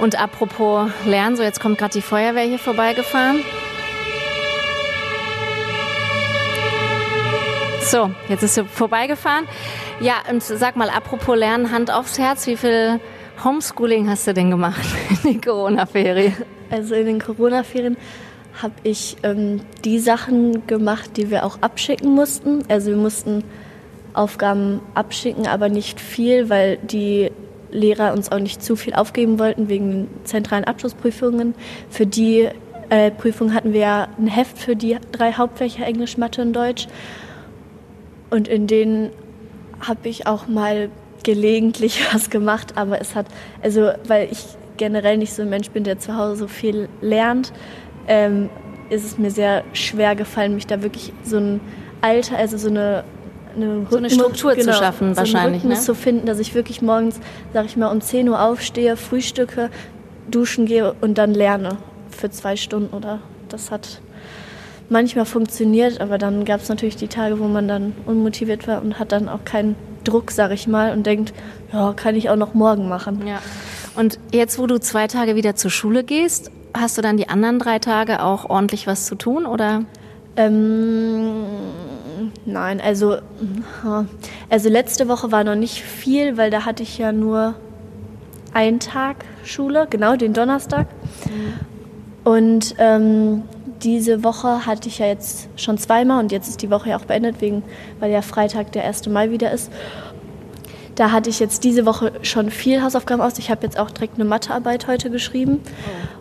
Und 0.01 0.21
apropos 0.21 0.91
Lernen, 1.07 1.37
so 1.37 1.43
jetzt 1.43 1.61
kommt 1.61 1.79
gerade 1.79 1.93
die 1.93 2.03
Feuerwehr 2.03 2.45
hier 2.45 2.59
vorbeigefahren. 2.59 3.43
So, 7.81 8.11
jetzt 8.29 8.43
ist 8.43 8.55
sie 8.55 8.65
vorbeigefahren. 8.65 9.47
Ja, 10.01 10.15
und 10.31 10.43
sag 10.43 10.75
mal, 10.77 10.89
apropos 10.89 11.37
Lernen, 11.37 11.71
Hand 11.71 11.93
aufs 11.93 12.19
Herz, 12.19 12.47
wie 12.47 12.57
viel 12.57 12.99
Homeschooling 13.43 14.09
hast 14.09 14.27
du 14.27 14.35
denn 14.35 14.51
gemacht 14.51 14.85
in 15.25 15.33
den 15.33 15.41
Corona-Ferien? 15.41 16.35
Also 16.71 16.95
in 16.95 17.07
den 17.07 17.21
Corona-Ferien 17.21 17.97
habe 18.63 18.75
ich 18.85 19.17
ähm, 19.23 19.61
die 19.85 19.99
Sachen 19.99 20.67
gemacht, 20.67 21.17
die 21.17 21.31
wir 21.31 21.45
auch 21.45 21.59
abschicken 21.61 22.15
mussten. 22.15 22.63
Also 22.69 22.91
wir 22.91 22.97
mussten 22.97 23.43
Aufgaben 24.13 24.81
abschicken, 24.95 25.47
aber 25.47 25.69
nicht 25.69 26.01
viel, 26.01 26.49
weil 26.49 26.77
die 26.79 27.33
Lehrer 27.71 28.13
uns 28.13 28.31
auch 28.31 28.39
nicht 28.39 28.63
zu 28.63 28.77
viel 28.77 28.95
aufgeben 28.95 29.41
wollten 29.41 29.69
wegen 29.69 30.09
zentralen 30.23 30.65
Abschlussprüfungen. 30.65 31.55
Für 31.91 32.07
die 32.07 32.49
äh, 32.91 33.11
Prüfung 33.11 33.53
hatten 33.53 33.73
wir 33.73 33.81
ja 33.81 34.09
ein 34.17 34.29
Heft 34.29 34.57
für 34.57 34.77
die 34.77 34.97
drei 35.11 35.33
Hauptfächer 35.33 35.85
Englisch, 35.85 36.17
Mathe 36.17 36.43
und 36.43 36.53
Deutsch. 36.53 36.87
Und 38.31 38.47
in 38.47 38.69
denen 38.69 39.11
habe 39.81 40.09
ich 40.09 40.29
auch 40.29 40.47
mal 40.47 40.91
gelegentlich 41.25 42.01
was 42.13 42.31
gemacht, 42.31 42.77
aber 42.77 43.01
es 43.01 43.15
hat, 43.15 43.27
also 43.63 43.91
weil 44.07 44.29
ich 44.31 44.45
generell 44.77 45.19
nicht 45.19 45.33
so 45.33 45.43
ein 45.43 45.51
Mensch 45.51 45.71
bin, 45.71 45.85
der 45.85 45.99
zu 45.99 46.17
Hause 46.17 46.37
so 46.37 46.49
viel 46.49 46.89
lernt, 47.01 47.53
ähm, 48.07 48.49
ist 48.91 49.05
es 49.05 49.19
mir 49.19 49.31
sehr 49.31 49.65
schwer 49.73 50.15
gefallen, 50.15 50.55
mich 50.55 50.67
da 50.67 50.83
wirklich 50.83 51.13
so 51.25 51.39
ein 51.39 51.61
Alter, 52.01 52.37
also 52.37 52.59
so 52.59 52.69
eine 52.69 53.05
eine, 53.57 53.87
so 53.89 53.99
eine 53.99 54.11
Struktur 54.11 54.55
genau, 54.55 54.73
zu 54.73 54.79
schaffen, 54.79 55.17
wahrscheinlich. 55.17 55.63
So 55.63 55.69
ne? 55.69 55.75
zu 55.77 55.95
finden, 55.95 56.27
dass 56.27 56.41
ich 56.41 56.55
wirklich 56.57 56.83
morgens, 56.83 57.21
sag 57.53 57.67
ich 57.67 57.77
mal, 57.77 57.89
um 57.89 58.01
10 58.01 58.29
Uhr 58.29 58.43
aufstehe, 58.43 58.97
frühstücke, 58.97 59.71
duschen 60.29 60.67
gehe 60.67 60.95
und 61.01 61.19
dann 61.19 61.33
lerne 61.35 61.79
für 62.11 62.31
zwei 62.31 62.57
Stunden 62.57 62.95
oder 62.95 63.21
das 63.49 63.71
hat 63.71 64.01
manchmal 64.89 65.25
funktioniert, 65.25 66.01
aber 66.01 66.19
dann 66.19 66.45
gab 66.45 66.61
es 66.61 66.69
natürlich 66.69 66.97
die 66.97 67.09
Tage, 67.09 67.39
wo 67.39 67.45
man 67.45 67.69
dann 67.69 67.95
unmotiviert 68.07 68.67
war 68.67 68.83
und 68.83 68.99
hat 68.99 69.13
dann 69.13 69.29
auch 69.29 69.45
keinen 69.45 69.77
Druck, 70.05 70.31
sag 70.31 70.53
ich 70.53 70.67
mal, 70.67 70.93
und 70.93 71.07
denkt, 71.07 71.33
ja, 71.73 71.93
kann 71.95 72.15
ich 72.15 72.31
auch 72.31 72.37
noch 72.37 72.55
morgen 72.55 72.89
machen. 72.89 73.27
Ja. 73.27 73.41
Und 73.97 74.19
jetzt, 74.33 74.59
wo 74.59 74.67
du 74.67 74.79
zwei 74.79 75.07
Tage 75.07 75.37
wieder 75.37 75.57
zur 75.57 75.71
Schule 75.71 76.05
gehst, 76.05 76.51
hast 76.77 76.99
du 76.99 77.03
dann 77.03 77.17
die 77.17 77.29
anderen 77.29 77.59
drei 77.59 77.79
Tage 77.79 78.23
auch 78.23 78.51
ordentlich 78.51 78.87
was 78.87 79.07
zu 79.07 79.15
tun, 79.15 79.47
oder? 79.47 79.85
Ähm, 80.37 81.45
nein, 82.45 82.81
also, 82.81 83.19
also 84.51 84.69
letzte 84.69 85.09
Woche 85.09 85.31
war 85.31 85.45
noch 85.45 85.55
nicht 85.55 85.83
viel, 85.83 86.37
weil 86.37 86.51
da 86.51 86.65
hatte 86.65 86.83
ich 86.83 86.99
ja 86.99 87.13
nur 87.13 87.55
einen 88.53 88.81
Tag 88.81 89.25
Schule, 89.45 89.87
genau, 89.89 90.17
den 90.17 90.33
Donnerstag. 90.33 90.89
Mhm. 91.27 92.31
Und 92.31 92.75
ähm, 92.79 93.43
diese 93.85 94.25
Woche 94.25 94.67
hatte 94.67 94.89
ich 94.89 94.99
ja 94.99 95.07
jetzt 95.07 95.49
schon 95.57 95.79
zweimal 95.79 96.23
und 96.23 96.33
jetzt 96.33 96.49
ist 96.49 96.63
die 96.63 96.71
Woche 96.71 96.91
ja 96.91 96.97
auch 96.97 97.05
beendet, 97.05 97.41
wegen, 97.41 97.63
weil 98.01 98.11
ja 98.11 98.23
Freitag 98.23 98.73
der 98.73 98.85
1. 98.85 99.07
Mai 99.09 99.31
wieder 99.31 99.53
ist. 99.53 99.71
Da 100.95 101.11
hatte 101.11 101.29
ich 101.29 101.41
jetzt 101.41 101.65
diese 101.65 101.87
Woche 101.87 102.13
schon 102.23 102.51
viel 102.51 102.83
Hausaufgaben 102.83 103.21
aus. 103.21 103.39
Ich 103.39 103.51
habe 103.51 103.65
jetzt 103.65 103.79
auch 103.79 103.91
direkt 103.91 104.15
eine 104.15 104.25
Mathearbeit 104.25 104.87
heute 104.87 105.11
geschrieben. 105.11 105.61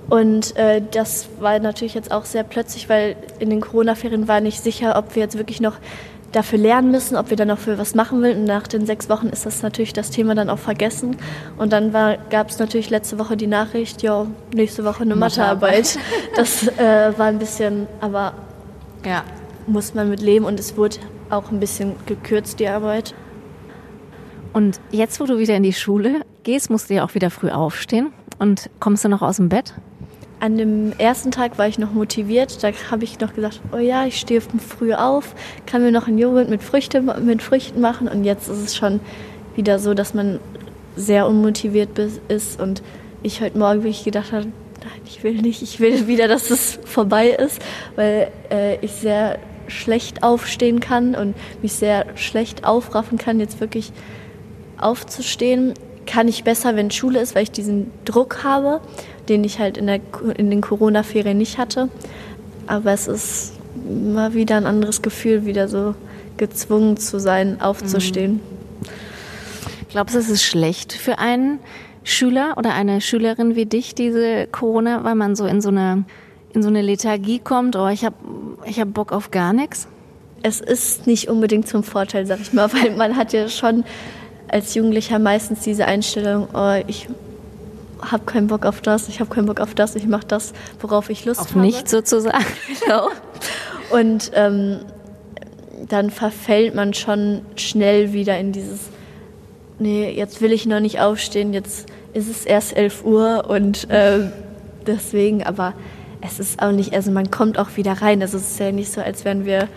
Oh. 0.10 0.15
Und 0.15 0.56
äh, 0.57 0.81
das 0.92 1.27
war 1.39 1.57
natürlich 1.60 1.94
jetzt 1.94 2.12
auch 2.12 2.25
sehr 2.25 2.44
plötzlich, 2.44 2.89
weil 2.89 3.15
in 3.39 3.50
den 3.50 3.62
Corona-Ferien 3.62 4.27
war 4.27 4.42
nicht 4.42 4.62
sicher, 4.62 4.98
ob 4.98 5.15
wir 5.15 5.21
jetzt 5.21 5.38
wirklich 5.38 5.62
noch 5.62 5.75
dafür 6.33 6.59
lernen 6.59 6.91
müssen, 6.91 7.15
ob 7.15 7.30
wir 7.30 7.38
dann 7.38 7.47
noch 7.47 7.59
für 7.59 7.77
was 7.77 7.95
machen 7.95 8.21
will. 8.21 8.35
Und 8.35 8.45
nach 8.45 8.68
den 8.68 8.85
sechs 8.85 9.09
Wochen 9.09 9.27
ist 9.27 9.45
das 9.45 9.62
natürlich 9.62 9.94
das 9.94 10.09
Thema 10.09 10.35
dann 10.35 10.50
auch 10.50 10.59
vergessen. 10.59 11.15
Und 11.57 11.71
dann 11.71 11.91
gab 12.30 12.50
es 12.50 12.59
natürlich 12.59 12.89
letzte 12.89 13.18
Woche 13.19 13.38
die 13.38 13.47
Nachricht, 13.47 14.01
ja, 14.01 14.25
nächste 14.53 14.83
Woche 14.83 15.03
eine 15.03 15.15
Mathearbeit. 15.15 15.97
Das 16.35 16.68
äh, 16.68 17.18
war 17.18 17.27
ein 17.27 17.39
bisschen, 17.39 17.88
aber 18.01 18.33
ja. 19.06 19.24
muss 19.68 19.94
man 19.94 20.09
mit 20.09 20.21
leben 20.21 20.45
und 20.45 20.59
es 20.59 20.75
wurde 20.75 20.97
auch 21.30 21.51
ein 21.51 21.59
bisschen 21.59 21.95
gekürzt, 22.06 22.59
die 22.59 22.68
Arbeit. 22.68 23.13
Und 24.51 24.79
jetzt, 24.91 25.19
wo 25.19 25.25
du 25.25 25.38
wieder 25.38 25.56
in 25.56 25.63
die 25.63 25.74
Schule 25.74 26.21
gehst, 26.44 26.69
musst 26.69 26.89
du 26.89 26.95
ja 26.95 27.06
auch 27.06 27.15
wieder 27.15 27.29
früh 27.29 27.50
aufstehen. 27.50 28.13
Und 28.39 28.69
kommst 28.79 29.06
du 29.06 29.09
noch 29.09 29.21
aus 29.21 29.38
dem 29.38 29.50
Bett? 29.50 29.74
An 30.44 30.57
dem 30.57 30.92
ersten 30.98 31.31
Tag 31.31 31.57
war 31.57 31.69
ich 31.69 31.80
noch 31.80 31.94
motiviert. 31.94 32.62
Da 32.62 32.72
habe 32.92 33.06
ich 33.06 33.18
noch 33.18 33.34
gesagt, 33.34 33.62
oh 33.72 33.77
ja, 33.77 34.06
ich 34.06 34.20
stehe 34.20 34.41
früh 34.41 34.94
auf, 34.94 35.36
kann 35.65 35.82
mir 35.82 35.91
noch 35.94 36.10
einen 36.10 36.17
Joghurt 36.17 36.50
mit, 36.50 36.62
Früchte, 36.62 37.00
mit 37.00 37.41
Früchten 37.41 37.79
machen. 37.79 38.10
Und 38.10 38.25
jetzt 38.25 38.50
ist 38.50 38.58
es 38.58 38.75
schon 38.75 39.00
wieder 39.56 39.79
so, 39.79 39.94
dass 39.94 40.13
man 40.13 40.41
sehr 40.98 41.27
unmotiviert 41.27 41.98
ist. 42.27 42.60
Und 42.60 42.84
ich 43.22 43.39
heute 43.39 43.58
Morgen 43.58 43.84
wirklich 43.84 44.03
gedacht 44.03 44.34
habe, 44.34 44.48
nein, 44.82 45.01
ich 45.06 45.24
will 45.24 45.36
nicht, 45.36 45.62
ich 45.62 45.79
will 45.79 46.08
wieder, 46.08 46.27
dass 46.27 46.50
es 46.50 46.77
vorbei 46.84 47.29
ist, 47.29 47.62
weil 47.96 48.29
äh, 48.51 48.75
ich 48.82 48.91
sehr 48.91 49.39
schlecht 49.70 50.24
aufstehen 50.24 50.82
kann 50.82 51.15
und 51.15 51.36
mich 51.62 51.72
sehr 51.72 52.06
schlecht 52.15 52.65
aufraffen 52.65 53.17
kann, 53.17 53.39
jetzt 53.39 53.62
wirklich 53.62 53.94
aufzustehen. 54.77 55.74
Kann 56.06 56.27
ich 56.27 56.44
besser, 56.44 56.75
wenn 56.75 56.91
Schule 56.91 57.22
ist, 57.22 57.34
weil 57.34 57.44
ich 57.44 57.51
diesen 57.51 57.91
Druck 58.03 58.44
habe 58.44 58.82
den 59.30 59.44
ich 59.44 59.60
halt 59.60 59.77
in, 59.77 59.88
der, 59.88 60.00
in 60.38 60.50
den 60.50 60.62
Corona-Ferien 60.62 61.38
nicht 61.38 61.58
hatte. 61.58 61.89
Aber 62.68 62.92
es 62.92 63.08
ist 63.08 63.53
mal 63.88 64.34
wieder 64.34 64.58
ein 64.58 64.65
anderes 64.65 65.01
Gefühl, 65.01 65.46
wieder 65.46 65.68
so 65.68 65.96
gezwungen 66.38 66.98
zu 66.98 67.20
sein, 67.20 67.62
aufzustehen. 67.62 68.34
Mhm. 68.34 68.39
Glaubst 69.89 70.15
du, 70.15 70.20
es 70.20 70.30
ist 70.30 70.44
schlecht 70.44 70.94
für 70.94 71.20
einen 71.20 71.60
Schüler 72.03 72.56
oder 72.58 72.74
eine 72.74 73.00
Schülerin 73.00 73.56
wie 73.56 73.65
dich, 73.65 73.96
diese 73.96 74.48
Corona, 74.48 75.03
weil 75.03 75.15
man 75.15 75.36
so 75.36 75.46
in 75.46 75.62
so 75.62 75.70
eine, 75.70 76.03
in 76.53 76.63
so 76.63 76.70
eine 76.70 76.82
Lethargie 76.82 77.39
kommt, 77.39 77.75
oh, 77.75 77.88
ich 77.88 78.03
habe 78.03 78.15
ich 78.65 78.80
hab 78.80 78.94
Bock 78.94 79.12
auf 79.12 79.32
gar 79.32 79.53
nichts? 79.53 79.88
Es 80.42 80.60
ist 80.60 81.08
nicht 81.08 81.30
unbedingt 81.30 81.68
zum 81.68 81.84
Vorteil, 81.84 82.25
sag 82.25 82.42
ich 82.42 82.53
mal, 82.53 82.72
weil 82.82 82.96
man 82.96 83.15
hat 83.15 83.34
ja 83.34 83.48
schon 83.48 83.86
als 84.48 84.74
Jugendlicher 84.75 85.20
meistens 85.20 85.62
diese 85.62 85.86
Einstellung, 85.86 86.48
oh, 86.53 86.82
ich 86.88 87.08
habe 88.12 88.25
keinen 88.25 88.48
Bock 88.48 88.65
auf 88.65 88.81
das, 88.81 89.10
ich 89.10 89.19
habe 89.19 89.33
keinen 89.33 89.45
Bock 89.45 89.60
auf 89.60 89.75
das, 89.75 89.95
ich 89.95 90.05
mache 90.05 90.27
das, 90.27 90.53
worauf 90.79 91.10
ich 91.10 91.25
Lust 91.25 91.39
auf 91.39 91.50
habe. 91.50 91.60
Auf 91.60 91.65
nichts 91.65 91.91
sozusagen. 91.91 92.45
Genau. 92.83 93.10
Und 93.91 94.31
ähm, 94.33 94.79
dann 95.88 96.10
verfällt 96.10 96.75
man 96.75 96.93
schon 96.93 97.41
schnell 97.55 98.13
wieder 98.13 98.38
in 98.38 98.51
dieses, 98.51 98.89
nee, 99.79 100.10
jetzt 100.12 100.41
will 100.41 100.51
ich 100.51 100.65
noch 100.65 100.79
nicht 100.79 101.00
aufstehen, 101.00 101.53
jetzt 101.53 101.88
ist 102.13 102.29
es 102.29 102.45
erst 102.45 102.75
11 102.75 103.03
Uhr 103.05 103.45
und 103.50 103.89
äh, 103.89 104.29
deswegen, 104.86 105.43
aber 105.43 105.74
es 106.22 106.39
ist 106.39 106.62
auch 106.62 106.72
nicht, 106.72 106.93
also 106.93 107.12
man 107.12 107.31
kommt 107.31 107.57
auch 107.60 107.75
wieder 107.75 107.93
rein. 107.93 108.22
Also 108.22 108.38
es 108.38 108.51
ist 108.51 108.60
ja 108.60 108.72
nicht 108.72 108.91
so, 108.91 109.01
als 109.01 109.25
wären 109.25 109.45
wir 109.45 109.67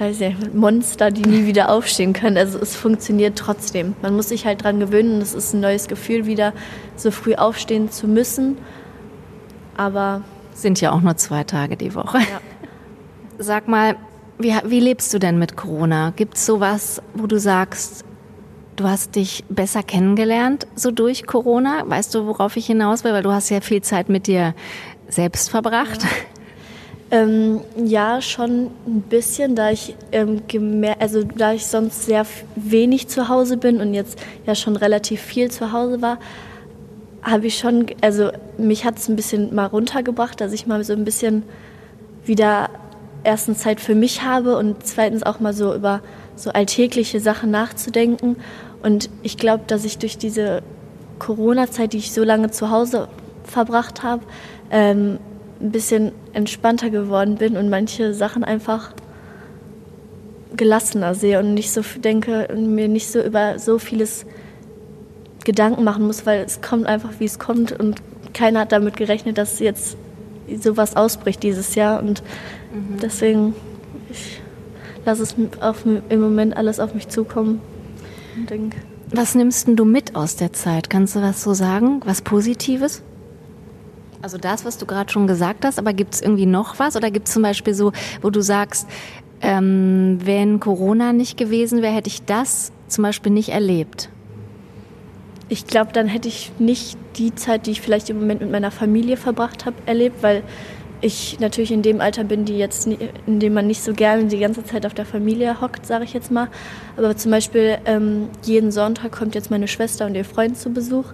weiß 0.00 0.18
nicht, 0.20 0.54
Monster, 0.54 1.10
die 1.10 1.22
nie 1.22 1.46
wieder 1.46 1.70
aufstehen 1.70 2.12
können. 2.12 2.36
Also 2.36 2.58
es 2.58 2.74
funktioniert 2.74 3.38
trotzdem. 3.38 3.94
Man 4.02 4.16
muss 4.16 4.28
sich 4.28 4.44
halt 4.46 4.64
dran 4.64 4.80
gewöhnen. 4.80 5.20
Es 5.20 5.34
ist 5.34 5.54
ein 5.54 5.60
neues 5.60 5.88
Gefühl, 5.88 6.26
wieder 6.26 6.52
so 6.96 7.10
früh 7.10 7.34
aufstehen 7.34 7.90
zu 7.90 8.08
müssen. 8.08 8.58
Aber 9.76 10.22
Sind 10.52 10.80
ja 10.80 10.92
auch 10.92 11.00
nur 11.00 11.16
zwei 11.16 11.44
Tage 11.44 11.76
die 11.76 11.94
Woche. 11.94 12.18
Ja. 12.18 12.40
Sag 13.38 13.66
mal, 13.66 13.96
wie, 14.38 14.54
wie 14.64 14.80
lebst 14.80 15.12
du 15.12 15.18
denn 15.18 15.38
mit 15.38 15.56
Corona? 15.56 16.12
Gibt 16.14 16.36
es 16.36 16.46
sowas, 16.46 17.02
wo 17.14 17.26
du 17.26 17.38
sagst, 17.38 18.04
du 18.76 18.84
hast 18.84 19.16
dich 19.16 19.44
besser 19.48 19.82
kennengelernt, 19.82 20.66
so 20.74 20.90
durch 20.90 21.26
Corona? 21.26 21.82
Weißt 21.86 22.14
du, 22.14 22.26
worauf 22.26 22.56
ich 22.56 22.66
hinaus 22.66 23.04
will? 23.04 23.12
Weil 23.12 23.22
du 23.22 23.32
hast 23.32 23.48
ja 23.50 23.60
viel 23.60 23.82
Zeit 23.82 24.08
mit 24.08 24.26
dir 24.26 24.54
selbst 25.08 25.50
verbracht. 25.50 26.02
Ja. 26.02 26.08
Ähm, 27.10 27.60
ja, 27.76 28.20
schon 28.20 28.70
ein 28.86 29.02
bisschen, 29.02 29.54
da 29.54 29.70
ich 29.70 29.94
ähm, 30.10 30.42
also 30.98 31.22
da 31.22 31.52
ich 31.52 31.66
sonst 31.66 32.06
sehr 32.06 32.26
wenig 32.56 33.08
zu 33.08 33.28
Hause 33.28 33.56
bin 33.56 33.80
und 33.80 33.94
jetzt 33.94 34.18
ja 34.46 34.54
schon 34.54 34.76
relativ 34.76 35.20
viel 35.20 35.50
zu 35.50 35.70
Hause 35.72 36.00
war, 36.02 36.18
habe 37.22 37.46
ich 37.46 37.58
schon, 37.58 37.86
also 38.00 38.30
mich 38.58 38.84
hat 38.84 38.98
es 38.98 39.08
ein 39.08 39.16
bisschen 39.16 39.54
mal 39.54 39.66
runtergebracht, 39.66 40.40
dass 40.40 40.52
ich 40.52 40.66
mal 40.66 40.82
so 40.84 40.92
ein 40.92 41.04
bisschen 41.04 41.42
wieder 42.24 42.68
erstens 43.22 43.58
Zeit 43.60 43.80
für 43.80 43.94
mich 43.94 44.22
habe 44.22 44.56
und 44.56 44.86
zweitens 44.86 45.22
auch 45.22 45.40
mal 45.40 45.54
so 45.54 45.74
über 45.74 46.00
so 46.36 46.50
alltägliche 46.50 47.20
Sachen 47.20 47.50
nachzudenken. 47.50 48.36
Und 48.82 49.08
ich 49.22 49.38
glaube, 49.38 49.64
dass 49.66 49.84
ich 49.84 49.98
durch 49.98 50.18
diese 50.18 50.62
Corona-Zeit, 51.18 51.94
die 51.94 51.98
ich 51.98 52.12
so 52.12 52.22
lange 52.22 52.50
zu 52.50 52.70
Hause 52.70 53.08
verbracht 53.44 54.02
habe, 54.02 54.22
ähm, 54.70 55.18
ein 55.60 55.70
bisschen 55.70 56.12
entspannter 56.34 56.90
geworden 56.90 57.36
bin 57.36 57.56
und 57.56 57.70
manche 57.70 58.12
Sachen 58.12 58.44
einfach 58.44 58.92
gelassener 60.56 61.14
sehe 61.14 61.40
und 61.40 61.54
nicht 61.54 61.72
so 61.72 61.82
denke 61.98 62.48
und 62.48 62.74
mir 62.74 62.88
nicht 62.88 63.10
so 63.10 63.20
über 63.20 63.58
so 63.58 63.78
vieles 63.78 64.26
Gedanken 65.44 65.84
machen 65.84 66.06
muss, 66.06 66.26
weil 66.26 66.44
es 66.44 66.60
kommt 66.60 66.86
einfach, 66.86 67.10
wie 67.18 67.24
es 67.24 67.38
kommt 67.38 67.72
und 67.72 68.00
keiner 68.32 68.60
hat 68.60 68.72
damit 68.72 68.96
gerechnet, 68.96 69.38
dass 69.38 69.58
jetzt 69.58 69.96
sowas 70.60 70.96
ausbricht 70.96 71.42
dieses 71.42 71.74
Jahr 71.74 72.00
und 72.02 72.22
mhm. 72.72 72.98
deswegen 73.00 73.54
ich 74.10 74.40
lasse 75.04 75.22
es 75.22 75.34
auf, 75.60 75.84
im 75.86 76.20
Moment 76.20 76.56
alles 76.56 76.80
auf 76.80 76.94
mich 76.94 77.08
zukommen. 77.08 77.60
Denk. 78.48 78.76
Was 79.10 79.34
nimmst 79.34 79.68
du 79.68 79.84
mit 79.84 80.16
aus 80.16 80.36
der 80.36 80.52
Zeit? 80.52 80.90
Kannst 80.90 81.14
du 81.14 81.22
was 81.22 81.42
so 81.42 81.54
sagen? 81.54 82.00
Was 82.04 82.22
Positives? 82.22 83.02
Also 84.24 84.38
das, 84.38 84.64
was 84.64 84.78
du 84.78 84.86
gerade 84.86 85.12
schon 85.12 85.26
gesagt 85.26 85.66
hast, 85.66 85.78
aber 85.78 85.92
gibt 85.92 86.14
es 86.14 86.22
irgendwie 86.22 86.46
noch 86.46 86.78
was? 86.78 86.96
Oder 86.96 87.10
gibt 87.10 87.28
es 87.28 87.34
zum 87.34 87.42
Beispiel 87.42 87.74
so, 87.74 87.92
wo 88.22 88.30
du 88.30 88.40
sagst, 88.40 88.88
ähm, 89.42 90.18
wenn 90.24 90.60
Corona 90.60 91.12
nicht 91.12 91.36
gewesen 91.36 91.82
wäre, 91.82 91.92
hätte 91.92 92.08
ich 92.08 92.24
das 92.24 92.72
zum 92.88 93.02
Beispiel 93.04 93.30
nicht 93.30 93.50
erlebt? 93.50 94.08
Ich 95.50 95.66
glaube, 95.66 95.92
dann 95.92 96.06
hätte 96.06 96.28
ich 96.28 96.52
nicht 96.58 96.96
die 97.16 97.34
Zeit, 97.34 97.66
die 97.66 97.72
ich 97.72 97.82
vielleicht 97.82 98.08
im 98.08 98.18
Moment 98.18 98.40
mit 98.40 98.50
meiner 98.50 98.70
Familie 98.70 99.18
verbracht 99.18 99.66
habe, 99.66 99.76
erlebt, 99.84 100.22
weil 100.22 100.42
ich 101.02 101.38
natürlich 101.38 101.70
in 101.70 101.82
dem 101.82 102.00
Alter 102.00 102.24
bin, 102.24 102.46
die 102.46 102.56
jetzt, 102.56 102.86
in 103.26 103.40
dem 103.40 103.52
man 103.52 103.66
nicht 103.66 103.82
so 103.82 103.92
gerne 103.92 104.24
die 104.24 104.38
ganze 104.38 104.64
Zeit 104.64 104.86
auf 104.86 104.94
der 104.94 105.04
Familie 105.04 105.60
hockt, 105.60 105.84
sage 105.84 106.04
ich 106.04 106.14
jetzt 106.14 106.30
mal. 106.30 106.48
Aber 106.96 107.14
zum 107.14 107.30
Beispiel 107.30 107.76
ähm, 107.84 108.30
jeden 108.42 108.72
Sonntag 108.72 109.12
kommt 109.12 109.34
jetzt 109.34 109.50
meine 109.50 109.68
Schwester 109.68 110.06
und 110.06 110.14
ihr 110.14 110.24
Freund 110.24 110.56
zu 110.56 110.70
Besuch. 110.70 111.12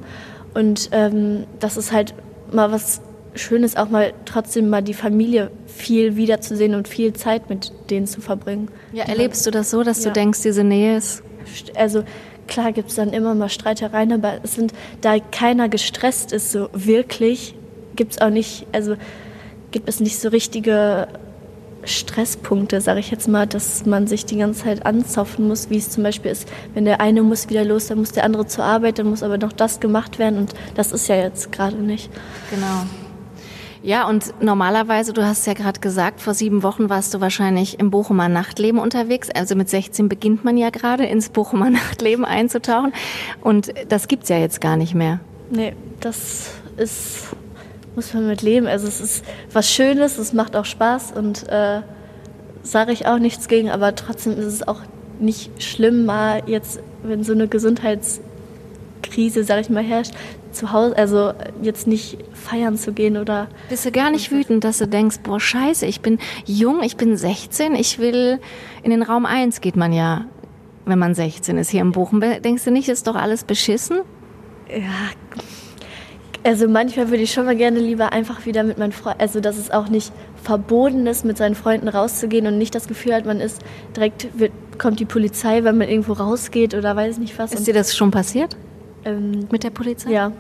Und 0.55 0.91
ähm, 0.93 1.45
das 1.59 1.77
ist 1.77 1.93
halt 1.93 2.15
mal 2.53 2.73
was 2.73 3.01
Schönes, 3.35 3.77
auch 3.77 3.89
mal 3.89 4.13
trotzdem 4.25 4.69
mal 4.69 4.83
die 4.83 4.95
Familie 4.95 5.51
viel 5.67 6.17
wiederzusehen 6.17 6.75
und 6.75 6.89
viel 6.89 7.13
Zeit 7.13 7.49
mit 7.49 7.73
denen 7.89 8.07
zu 8.07 8.21
verbringen. 8.21 8.69
Ja, 8.93 9.05
erlebst 9.05 9.47
du 9.47 9.51
das 9.51 9.71
so, 9.71 9.83
dass 9.83 10.03
ja. 10.03 10.11
du 10.11 10.15
denkst, 10.15 10.43
diese 10.43 10.65
Nähe 10.65 10.97
ist? 10.97 11.23
Also 11.77 12.03
klar 12.49 12.73
gibt 12.73 12.91
es 12.91 12.97
dann 12.97 13.13
immer 13.13 13.35
mal 13.35 13.49
Streitereien, 13.49 14.13
aber 14.13 14.41
es 14.43 14.55
sind, 14.55 14.73
da 15.01 15.19
keiner 15.19 15.69
gestresst 15.69 16.33
ist, 16.33 16.51
so 16.51 16.69
wirklich, 16.73 17.55
gibt 17.95 18.13
es 18.13 18.21
auch 18.21 18.31
nicht, 18.31 18.67
also 18.73 18.97
gibt 19.71 19.89
es 19.89 20.01
nicht 20.01 20.19
so 20.19 20.29
richtige 20.29 21.09
Stresspunkte, 21.85 22.81
sage 22.81 23.01
ich 23.01 23.11
jetzt 23.11 23.29
mal, 23.29 23.47
dass 23.47 23.87
man 23.87 24.07
sich 24.07 24.27
die 24.27 24.37
ganze 24.37 24.65
Zeit 24.65 24.87
anzapfen 24.87 25.49
muss, 25.49 25.71
wie 25.71 25.79
es 25.79 25.91
zum 25.91 26.03
Beispiel 26.03 26.31
ist, 26.31 26.49
wenn 26.75 26.85
der 26.85 27.01
eine 27.01 27.23
muss 27.23 27.49
wieder 27.49 27.65
los, 27.65 27.87
dann 27.87 27.99
muss 27.99 28.13
der 28.13 28.25
andere 28.25 28.47
zur 28.47 28.65
Arbeit, 28.65 28.99
dann 28.99 29.09
muss 29.09 29.23
aber 29.23 29.39
noch 29.39 29.53
das 29.53 29.81
gemacht 29.81 30.19
werden 30.19 30.39
und 30.39 30.55
das 30.75 30.93
ist 30.93 31.09
ja 31.09 31.17
jetzt 31.17 31.53
gerade 31.53 31.77
nicht. 31.77 32.11
Genau. 32.51 32.85
Ja, 33.83 34.07
und 34.07 34.35
normalerweise, 34.43 35.15
du 35.15 35.25
hast 35.25 35.47
ja 35.47 35.55
gerade 35.55 35.81
gesagt, 35.81 36.21
vor 36.21 36.35
sieben 36.35 36.63
Wochen 36.63 36.91
warst 36.91 37.15
du 37.15 37.21
wahrscheinlich 37.21 37.79
im 37.79 37.91
Bochumer 37.91 38.29
Nachtleben 38.29 38.79
unterwegs. 38.79 39.31
Also 39.31 39.55
mit 39.55 39.71
16 39.71 40.09
beginnt 40.09 40.45
man 40.45 40.59
ja 40.59 40.69
gerade 40.69 41.07
ins 41.07 41.31
Bochumer 41.31 41.71
Nachtleben 41.71 42.27
einzutauchen. 42.27 42.93
Und 43.41 43.73
das 43.89 44.07
gibt's 44.07 44.29
ja 44.29 44.37
jetzt 44.37 44.61
gar 44.61 44.77
nicht 44.77 44.95
mehr. 44.95 45.21
Nee, 45.51 45.75
das 46.01 46.51
ist, 46.77 47.29
muss 47.95 48.15
man 48.15 48.27
mit 48.27 48.43
leben. 48.43 48.67
Also 48.67 48.87
es 48.87 49.01
ist 49.01 49.25
was 49.53 49.71
Schönes, 49.71 50.19
es 50.19 50.33
macht 50.33 50.57
auch 50.57 50.65
Spaß 50.65 51.13
und 51.13 51.49
äh, 51.49 51.83
sage 52.63 52.93
ich 52.93 53.07
auch 53.07 53.19
nichts 53.19 53.49
gegen, 53.49 53.71
aber 53.71 53.95
trotzdem 53.95 54.39
ist 54.39 54.47
es 54.47 54.67
auch 54.67 54.81
nicht 55.19 55.63
schlimm, 55.63 56.07
mal 56.07 56.43
jetzt, 56.47 56.81
wenn 57.03 57.25
so 57.25 57.33
eine 57.33 57.49
Gesundheitskrise, 57.49 59.45
sage 59.45 59.61
ich 59.63 59.71
mal, 59.71 59.83
herrscht, 59.83 60.13
zu 60.53 60.73
Hause, 60.73 60.97
also 60.97 61.33
jetzt 61.63 61.87
nicht 61.87 62.19
feiern 62.33 62.77
zu 62.77 62.93
gehen 62.93 63.17
oder. 63.17 63.49
Bist 63.69 63.85
du 63.85 63.93
gar 63.93 64.11
nicht 64.11 64.33
wütend, 64.33 64.65
dass 64.65 64.79
du 64.79 64.89
denkst, 64.89 65.19
boah, 65.23 65.39
scheiße, 65.39 65.87
ich 65.87 66.01
bin 66.01 66.19
jung, 66.45 66.83
ich 66.83 66.97
bin 66.97 67.17
16, 67.17 67.75
ich 67.75 67.99
will 67.99 68.41
in 68.83 68.91
den 68.91 69.03
Raum 69.03 69.27
1 69.27 69.61
geht 69.61 69.77
man 69.77 69.93
ja, 69.93 70.25
wenn 70.87 70.99
man 70.99 71.15
16 71.15 71.59
ist 71.59 71.71
hier 71.71 71.83
in 71.83 71.93
Bochum. 71.93 72.21
Denkst 72.21 72.65
du 72.65 72.71
nicht, 72.71 72.89
ist 72.89 73.07
doch 73.07 73.15
alles 73.15 73.45
beschissen? 73.45 74.01
Ja. 74.69 75.11
Also 76.43 76.69
manchmal 76.69 77.11
würde 77.11 77.23
ich 77.23 77.33
schon 77.33 77.45
mal 77.45 77.57
gerne 77.57 77.79
lieber 77.79 78.13
einfach 78.13 78.47
wieder 78.47 78.63
mit 78.63 78.79
meinen 78.79 78.93
Freunden, 78.93 79.21
also 79.21 79.41
dass 79.41 79.59
es 79.59 79.71
auch 79.71 79.89
nicht 79.89 80.11
verboten 80.43 81.07
ist, 81.07 81.25
mit 81.25 81.37
seinen 81.37 81.55
Freunden 81.55 81.89
rauszugehen 81.89 82.47
und 82.47 82.57
nicht 82.57 82.75
das 82.75 82.89
Gefühl 82.89 83.15
hat, 83.15 83.27
man 83.27 83.41
ist 83.41 83.63
direkt, 83.95 84.39
wird, 84.39 84.53
kommt 84.79 85.01
die 85.01 85.05
Polizei, 85.05 85.65
wenn 85.65 85.77
man 85.77 85.89
irgendwo 85.89 86.15
rausgeht 86.15 86.75
oder 86.75 86.97
weiß 86.97 87.19
nicht 87.19 87.39
was. 87.39 87.53
Ist 87.53 87.67
dir 87.67 87.75
das 87.75 87.95
schon 87.95 88.11
passiert? 88.11 88.57
Ähm, 89.05 89.49
mit 89.51 89.65
der 89.65 89.71
Polizei? 89.71 90.11
Ja. 90.11 90.33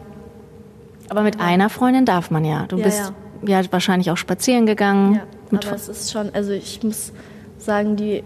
Aber 1.11 1.23
mit 1.23 1.37
ja. 1.37 1.42
einer 1.42 1.69
Freundin 1.69 2.07
darf 2.07 2.30
man 2.30 2.45
ja. 2.45 2.66
Du 2.66 2.78
ja, 2.78 2.85
bist 2.85 3.12
ja. 3.42 3.61
ja. 3.61 3.73
wahrscheinlich 3.73 4.11
auch 4.11 4.16
spazieren 4.16 4.64
gegangen. 4.64 5.16
Ja, 5.16 5.59
aber 5.59 5.76
es 5.76 5.88
ist 5.88 6.12
schon, 6.12 6.30
also 6.33 6.52
ich 6.52 6.83
muss 6.83 7.12
sagen, 7.59 7.97
die, 7.97 8.23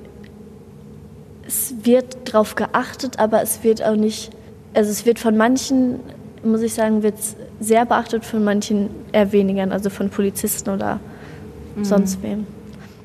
es 1.46 1.74
wird 1.82 2.18
drauf 2.24 2.54
geachtet, 2.54 3.18
aber 3.18 3.42
es 3.42 3.64
wird 3.64 3.82
auch 3.82 3.96
nicht, 3.96 4.30
also 4.74 4.90
es 4.90 5.06
wird 5.06 5.18
von 5.18 5.36
manchen, 5.36 6.00
muss 6.44 6.62
ich 6.62 6.74
sagen, 6.74 7.02
wird 7.02 7.16
sehr 7.60 7.84
beachtet, 7.86 8.24
von 8.24 8.44
manchen 8.44 8.90
eher 9.12 9.32
weniger, 9.32 9.70
also 9.70 9.90
von 9.90 10.10
Polizisten 10.10 10.70
oder 10.70 11.00
mhm. 11.76 11.84
sonst 11.84 12.22
wem. 12.22 12.46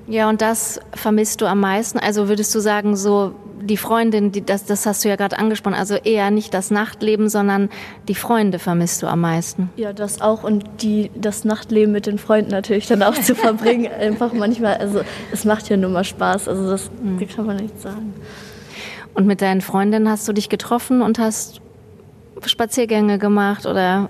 Ja, 0.07 0.27
und 0.27 0.41
das 0.41 0.79
vermisst 0.93 1.41
du 1.41 1.45
am 1.45 1.59
meisten? 1.59 1.99
Also 1.99 2.27
würdest 2.27 2.53
du 2.55 2.59
sagen, 2.59 2.95
so 2.95 3.35
die 3.61 3.77
Freundin, 3.77 4.31
die, 4.31 4.43
das, 4.43 4.65
das 4.65 4.85
hast 4.85 5.03
du 5.03 5.09
ja 5.09 5.15
gerade 5.15 5.37
angesprochen, 5.37 5.75
also 5.75 5.95
eher 5.95 6.31
nicht 6.31 6.53
das 6.53 6.71
Nachtleben, 6.71 7.29
sondern 7.29 7.69
die 8.07 8.15
Freunde 8.15 8.57
vermisst 8.57 9.03
du 9.03 9.07
am 9.07 9.21
meisten. 9.21 9.69
Ja, 9.75 9.93
das 9.93 10.21
auch 10.21 10.43
und 10.43 10.65
die, 10.81 11.11
das 11.15 11.45
Nachtleben 11.45 11.91
mit 11.91 12.05
den 12.05 12.17
Freunden 12.17 12.51
natürlich 12.51 12.87
dann 12.87 13.03
auch 13.03 13.13
zu 13.13 13.35
verbringen. 13.35 13.91
Einfach 13.99 14.33
manchmal, 14.33 14.77
also 14.77 15.01
es 15.31 15.45
macht 15.45 15.69
ja 15.69 15.77
nur 15.77 15.89
mal 15.89 16.03
Spaß, 16.03 16.47
also 16.47 16.69
das 16.69 16.89
mhm. 17.01 17.27
kann 17.27 17.45
man 17.45 17.57
nicht 17.57 17.79
sagen. 17.79 18.13
Und 19.13 19.27
mit 19.27 19.41
deinen 19.41 19.61
Freundinnen 19.61 20.09
hast 20.09 20.27
du 20.27 20.33
dich 20.33 20.49
getroffen 20.49 21.01
und 21.01 21.19
hast 21.19 21.61
Spaziergänge 22.45 23.19
gemacht 23.19 23.65
oder 23.65 24.09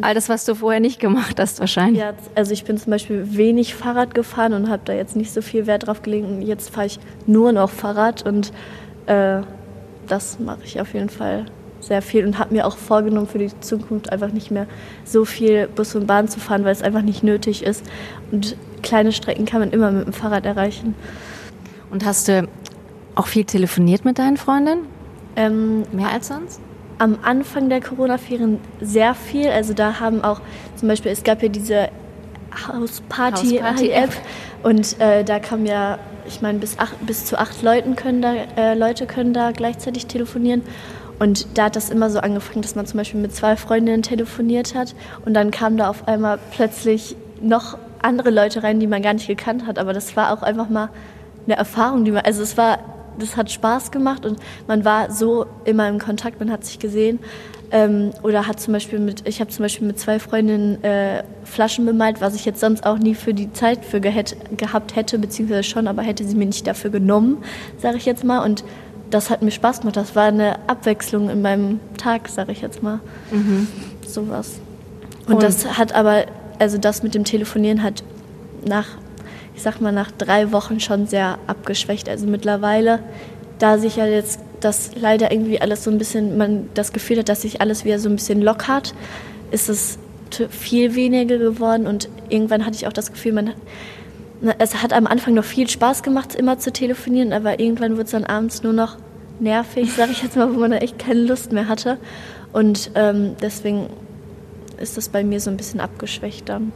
alles, 0.00 0.28
was 0.28 0.44
du 0.44 0.54
vorher 0.54 0.80
nicht 0.80 0.98
gemacht 0.98 1.38
hast 1.38 1.60
wahrscheinlich? 1.60 2.00
Ja, 2.00 2.14
also 2.34 2.52
ich 2.52 2.64
bin 2.64 2.78
zum 2.78 2.90
Beispiel 2.90 3.36
wenig 3.36 3.74
Fahrrad 3.74 4.14
gefahren 4.14 4.54
und 4.54 4.70
habe 4.70 4.82
da 4.84 4.92
jetzt 4.92 5.14
nicht 5.14 5.32
so 5.32 5.42
viel 5.42 5.66
Wert 5.66 5.86
drauf 5.86 6.02
gelegt. 6.02 6.26
Und 6.26 6.42
jetzt 6.42 6.70
fahre 6.70 6.86
ich 6.86 6.98
nur 7.26 7.52
noch 7.52 7.70
Fahrrad 7.70 8.24
und 8.24 8.52
äh, 9.06 9.40
das 10.06 10.38
mache 10.38 10.60
ich 10.64 10.80
auf 10.80 10.94
jeden 10.94 11.10
Fall 11.10 11.46
sehr 11.80 12.02
viel 12.02 12.26
und 12.26 12.38
habe 12.38 12.54
mir 12.54 12.66
auch 12.66 12.76
vorgenommen 12.76 13.28
für 13.28 13.38
die 13.38 13.50
Zukunft 13.60 14.10
einfach 14.10 14.32
nicht 14.32 14.50
mehr 14.50 14.66
so 15.04 15.24
viel 15.24 15.68
Bus 15.68 15.94
und 15.94 16.06
Bahn 16.06 16.28
zu 16.28 16.40
fahren, 16.40 16.64
weil 16.64 16.72
es 16.72 16.82
einfach 16.82 17.02
nicht 17.02 17.22
nötig 17.22 17.62
ist. 17.62 17.84
Und 18.32 18.56
kleine 18.82 19.12
Strecken 19.12 19.44
kann 19.44 19.60
man 19.60 19.70
immer 19.70 19.90
mit 19.90 20.06
dem 20.06 20.12
Fahrrad 20.12 20.44
erreichen. 20.44 20.94
Und 21.90 22.04
hast 22.04 22.28
du 22.28 22.48
auch 23.14 23.26
viel 23.26 23.44
telefoniert 23.44 24.04
mit 24.04 24.18
deinen 24.18 24.36
Freundinnen? 24.36 24.86
Ähm, 25.36 25.82
Mehr 25.92 26.10
als 26.10 26.28
sonst? 26.28 26.60
Am 26.98 27.18
Anfang 27.22 27.68
der 27.68 27.80
Corona-Ferien 27.80 28.60
sehr 28.80 29.14
viel. 29.14 29.48
Also 29.48 29.72
da 29.72 30.00
haben 30.00 30.22
auch 30.24 30.40
zum 30.76 30.88
Beispiel, 30.88 31.12
es 31.12 31.22
gab 31.22 31.42
ja 31.42 31.48
diese 31.48 31.88
Hausparty-App 32.66 34.10
und 34.62 35.00
äh, 35.00 35.22
da 35.24 35.38
kam 35.38 35.64
ja 35.64 35.98
ich 36.28 36.42
meine, 36.42 36.58
bis, 36.58 36.76
bis 37.00 37.24
zu 37.24 37.38
acht 37.38 37.62
Leuten 37.62 37.96
können 37.96 38.22
da, 38.22 38.34
äh, 38.56 38.74
Leute 38.74 39.06
können 39.06 39.32
da 39.32 39.50
gleichzeitig 39.50 40.06
telefonieren. 40.06 40.62
Und 41.18 41.58
da 41.58 41.64
hat 41.64 41.74
das 41.74 41.90
immer 41.90 42.10
so 42.10 42.20
angefangen, 42.20 42.62
dass 42.62 42.76
man 42.76 42.86
zum 42.86 42.98
Beispiel 42.98 43.20
mit 43.20 43.34
zwei 43.34 43.56
Freundinnen 43.56 44.02
telefoniert 44.02 44.76
hat 44.76 44.94
und 45.24 45.34
dann 45.34 45.50
kamen 45.50 45.76
da 45.76 45.88
auf 45.88 46.06
einmal 46.06 46.38
plötzlich 46.52 47.16
noch 47.40 47.76
andere 48.00 48.30
Leute 48.30 48.62
rein, 48.62 48.78
die 48.78 48.86
man 48.86 49.02
gar 49.02 49.14
nicht 49.14 49.26
gekannt 49.26 49.66
hat. 49.66 49.80
Aber 49.80 49.92
das 49.92 50.16
war 50.16 50.32
auch 50.32 50.42
einfach 50.42 50.68
mal 50.68 50.90
eine 51.46 51.56
Erfahrung, 51.56 52.04
die 52.04 52.12
man, 52.12 52.24
also 52.24 52.42
es 52.42 52.56
war, 52.56 52.78
das 53.18 53.36
hat 53.36 53.50
Spaß 53.50 53.90
gemacht 53.90 54.24
und 54.24 54.38
man 54.66 54.84
war 54.84 55.10
so 55.10 55.46
immer 55.64 55.88
im 55.88 55.98
Kontakt, 55.98 56.40
man 56.40 56.50
hat 56.50 56.64
sich 56.64 56.78
gesehen. 56.78 57.18
Ähm, 57.70 58.12
oder 58.22 58.46
hat 58.46 58.60
zum 58.60 58.72
Beispiel 58.72 58.98
mit, 58.98 59.28
ich 59.28 59.40
habe 59.40 59.50
zum 59.50 59.62
Beispiel 59.62 59.86
mit 59.86 59.98
zwei 59.98 60.18
Freundinnen 60.18 60.82
äh, 60.82 61.22
Flaschen 61.44 61.84
bemalt, 61.84 62.22
was 62.22 62.34
ich 62.34 62.46
jetzt 62.46 62.60
sonst 62.60 62.86
auch 62.86 62.98
nie 62.98 63.14
für 63.14 63.34
die 63.34 63.52
Zeit 63.52 63.84
für 63.84 64.00
gehabt 64.00 64.96
hätte, 64.96 65.18
beziehungsweise 65.18 65.64
schon, 65.64 65.86
aber 65.86 66.00
hätte 66.00 66.24
sie 66.24 66.34
mir 66.34 66.46
nicht 66.46 66.66
dafür 66.66 66.90
genommen, 66.90 67.38
sage 67.76 67.98
ich 67.98 68.06
jetzt 68.06 68.24
mal. 68.24 68.42
Und 68.42 68.64
das 69.10 69.28
hat 69.28 69.42
mir 69.42 69.50
Spaß 69.50 69.80
gemacht. 69.80 69.96
Das 69.96 70.16
war 70.16 70.24
eine 70.24 70.58
Abwechslung 70.68 71.28
in 71.28 71.42
meinem 71.42 71.80
Tag, 71.98 72.28
sage 72.28 72.52
ich 72.52 72.62
jetzt 72.62 72.82
mal. 72.82 73.00
Mhm. 73.30 73.68
Sowas. 74.06 74.60
Und, 75.26 75.34
Und 75.34 75.42
das 75.42 75.78
hat 75.78 75.94
aber, 75.94 76.24
also 76.58 76.78
das 76.78 77.02
mit 77.02 77.14
dem 77.14 77.24
Telefonieren 77.24 77.82
hat 77.82 78.02
nach, 78.64 78.86
ich 79.58 79.64
sag 79.64 79.80
mal, 79.80 79.90
nach 79.90 80.12
drei 80.12 80.52
Wochen 80.52 80.78
schon 80.78 81.08
sehr 81.08 81.36
abgeschwächt. 81.48 82.08
Also 82.08 82.28
mittlerweile, 82.28 83.00
da 83.58 83.76
sich 83.76 83.96
ja 83.96 84.06
jetzt 84.06 84.38
dass 84.60 84.90
leider 84.94 85.32
irgendwie 85.32 85.60
alles 85.60 85.84
so 85.84 85.90
ein 85.90 85.98
bisschen, 85.98 86.36
man 86.36 86.68
das 86.74 86.92
Gefühl 86.92 87.18
hat, 87.18 87.28
dass 87.28 87.42
sich 87.42 87.60
alles 87.60 87.84
wieder 87.84 87.98
so 87.98 88.08
ein 88.08 88.16
bisschen 88.16 88.40
lockert, 88.40 88.94
ist 89.50 89.68
es 89.68 89.98
viel 90.50 90.94
weniger 90.94 91.38
geworden 91.38 91.86
und 91.86 92.08
irgendwann 92.28 92.66
hatte 92.66 92.76
ich 92.76 92.86
auch 92.86 92.92
das 92.92 93.12
Gefühl, 93.12 93.32
man 93.32 93.52
es 94.58 94.82
hat 94.82 94.92
am 94.92 95.08
Anfang 95.08 95.34
noch 95.34 95.44
viel 95.44 95.68
Spaß 95.68 96.04
gemacht, 96.04 96.36
immer 96.36 96.58
zu 96.58 96.72
telefonieren, 96.72 97.32
aber 97.32 97.58
irgendwann 97.58 97.96
wird 97.96 98.06
es 98.06 98.12
dann 98.12 98.24
abends 98.24 98.62
nur 98.62 98.72
noch 98.72 98.96
nervig, 99.40 99.92
sage 99.96 100.12
ich 100.12 100.22
jetzt 100.22 100.36
mal, 100.36 100.54
wo 100.54 100.58
man 100.60 100.72
echt 100.72 100.98
keine 100.98 101.20
Lust 101.20 101.52
mehr 101.52 101.68
hatte. 101.68 101.98
Und 102.52 102.92
ähm, 102.94 103.34
deswegen 103.42 103.90
ist 104.80 104.96
das 104.96 105.08
bei 105.08 105.24
mir 105.24 105.40
so 105.40 105.50
ein 105.50 105.56
bisschen 105.56 105.80
abgeschwächt 105.80 106.48
dann. 106.48 106.72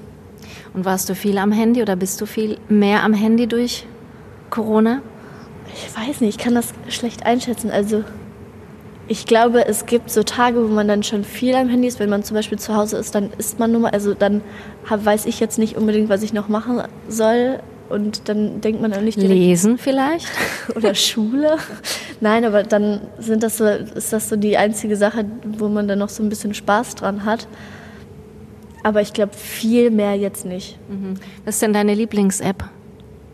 Und 0.74 0.84
warst 0.84 1.08
du 1.08 1.14
viel 1.14 1.38
am 1.38 1.52
Handy 1.52 1.82
oder 1.82 1.96
bist 1.96 2.20
du 2.20 2.26
viel 2.26 2.58
mehr 2.68 3.02
am 3.02 3.14
Handy 3.14 3.46
durch 3.46 3.86
Corona? 4.50 5.00
Ich 5.74 5.96
weiß 5.96 6.20
nicht, 6.20 6.36
ich 6.36 6.44
kann 6.44 6.54
das 6.54 6.72
schlecht 6.88 7.24
einschätzen. 7.24 7.70
Also 7.70 8.04
ich 9.08 9.26
glaube, 9.26 9.66
es 9.66 9.86
gibt 9.86 10.10
so 10.10 10.22
Tage, 10.22 10.62
wo 10.62 10.72
man 10.72 10.88
dann 10.88 11.02
schon 11.02 11.24
viel 11.24 11.54
am 11.54 11.68
Handy 11.68 11.88
ist. 11.88 11.98
Wenn 11.98 12.10
man 12.10 12.22
zum 12.22 12.34
Beispiel 12.34 12.58
zu 12.58 12.74
Hause 12.74 12.96
ist, 12.98 13.14
dann 13.14 13.30
ist 13.38 13.58
man 13.58 13.72
nur 13.72 13.82
mal, 13.82 13.90
also 13.90 14.14
dann 14.14 14.42
hab, 14.88 15.04
weiß 15.04 15.26
ich 15.26 15.40
jetzt 15.40 15.58
nicht 15.58 15.76
unbedingt, 15.76 16.08
was 16.08 16.22
ich 16.22 16.32
noch 16.32 16.48
machen 16.48 16.80
soll. 17.08 17.58
Und 17.88 18.30
dann 18.30 18.62
denkt 18.62 18.80
man 18.80 18.94
auch 18.94 19.02
nicht 19.02 19.20
direkt, 19.20 19.34
Lesen 19.34 19.76
vielleicht? 19.76 20.26
oder 20.74 20.94
Schule. 20.94 21.58
Nein, 22.20 22.46
aber 22.46 22.62
dann 22.62 23.02
sind 23.18 23.42
das 23.42 23.58
so, 23.58 23.66
ist 23.66 24.14
das 24.14 24.30
so 24.30 24.36
die 24.36 24.56
einzige 24.56 24.96
Sache, 24.96 25.26
wo 25.58 25.68
man 25.68 25.88
dann 25.88 25.98
noch 25.98 26.08
so 26.08 26.22
ein 26.22 26.30
bisschen 26.30 26.54
Spaß 26.54 26.94
dran 26.94 27.26
hat. 27.26 27.46
Aber 28.82 29.00
ich 29.00 29.12
glaube, 29.12 29.32
viel 29.34 29.90
mehr 29.90 30.14
jetzt 30.14 30.44
nicht. 30.44 30.78
Mhm. 30.88 31.14
Was 31.44 31.56
ist 31.56 31.62
denn 31.62 31.72
deine 31.72 31.94
Lieblings-App? 31.94 32.64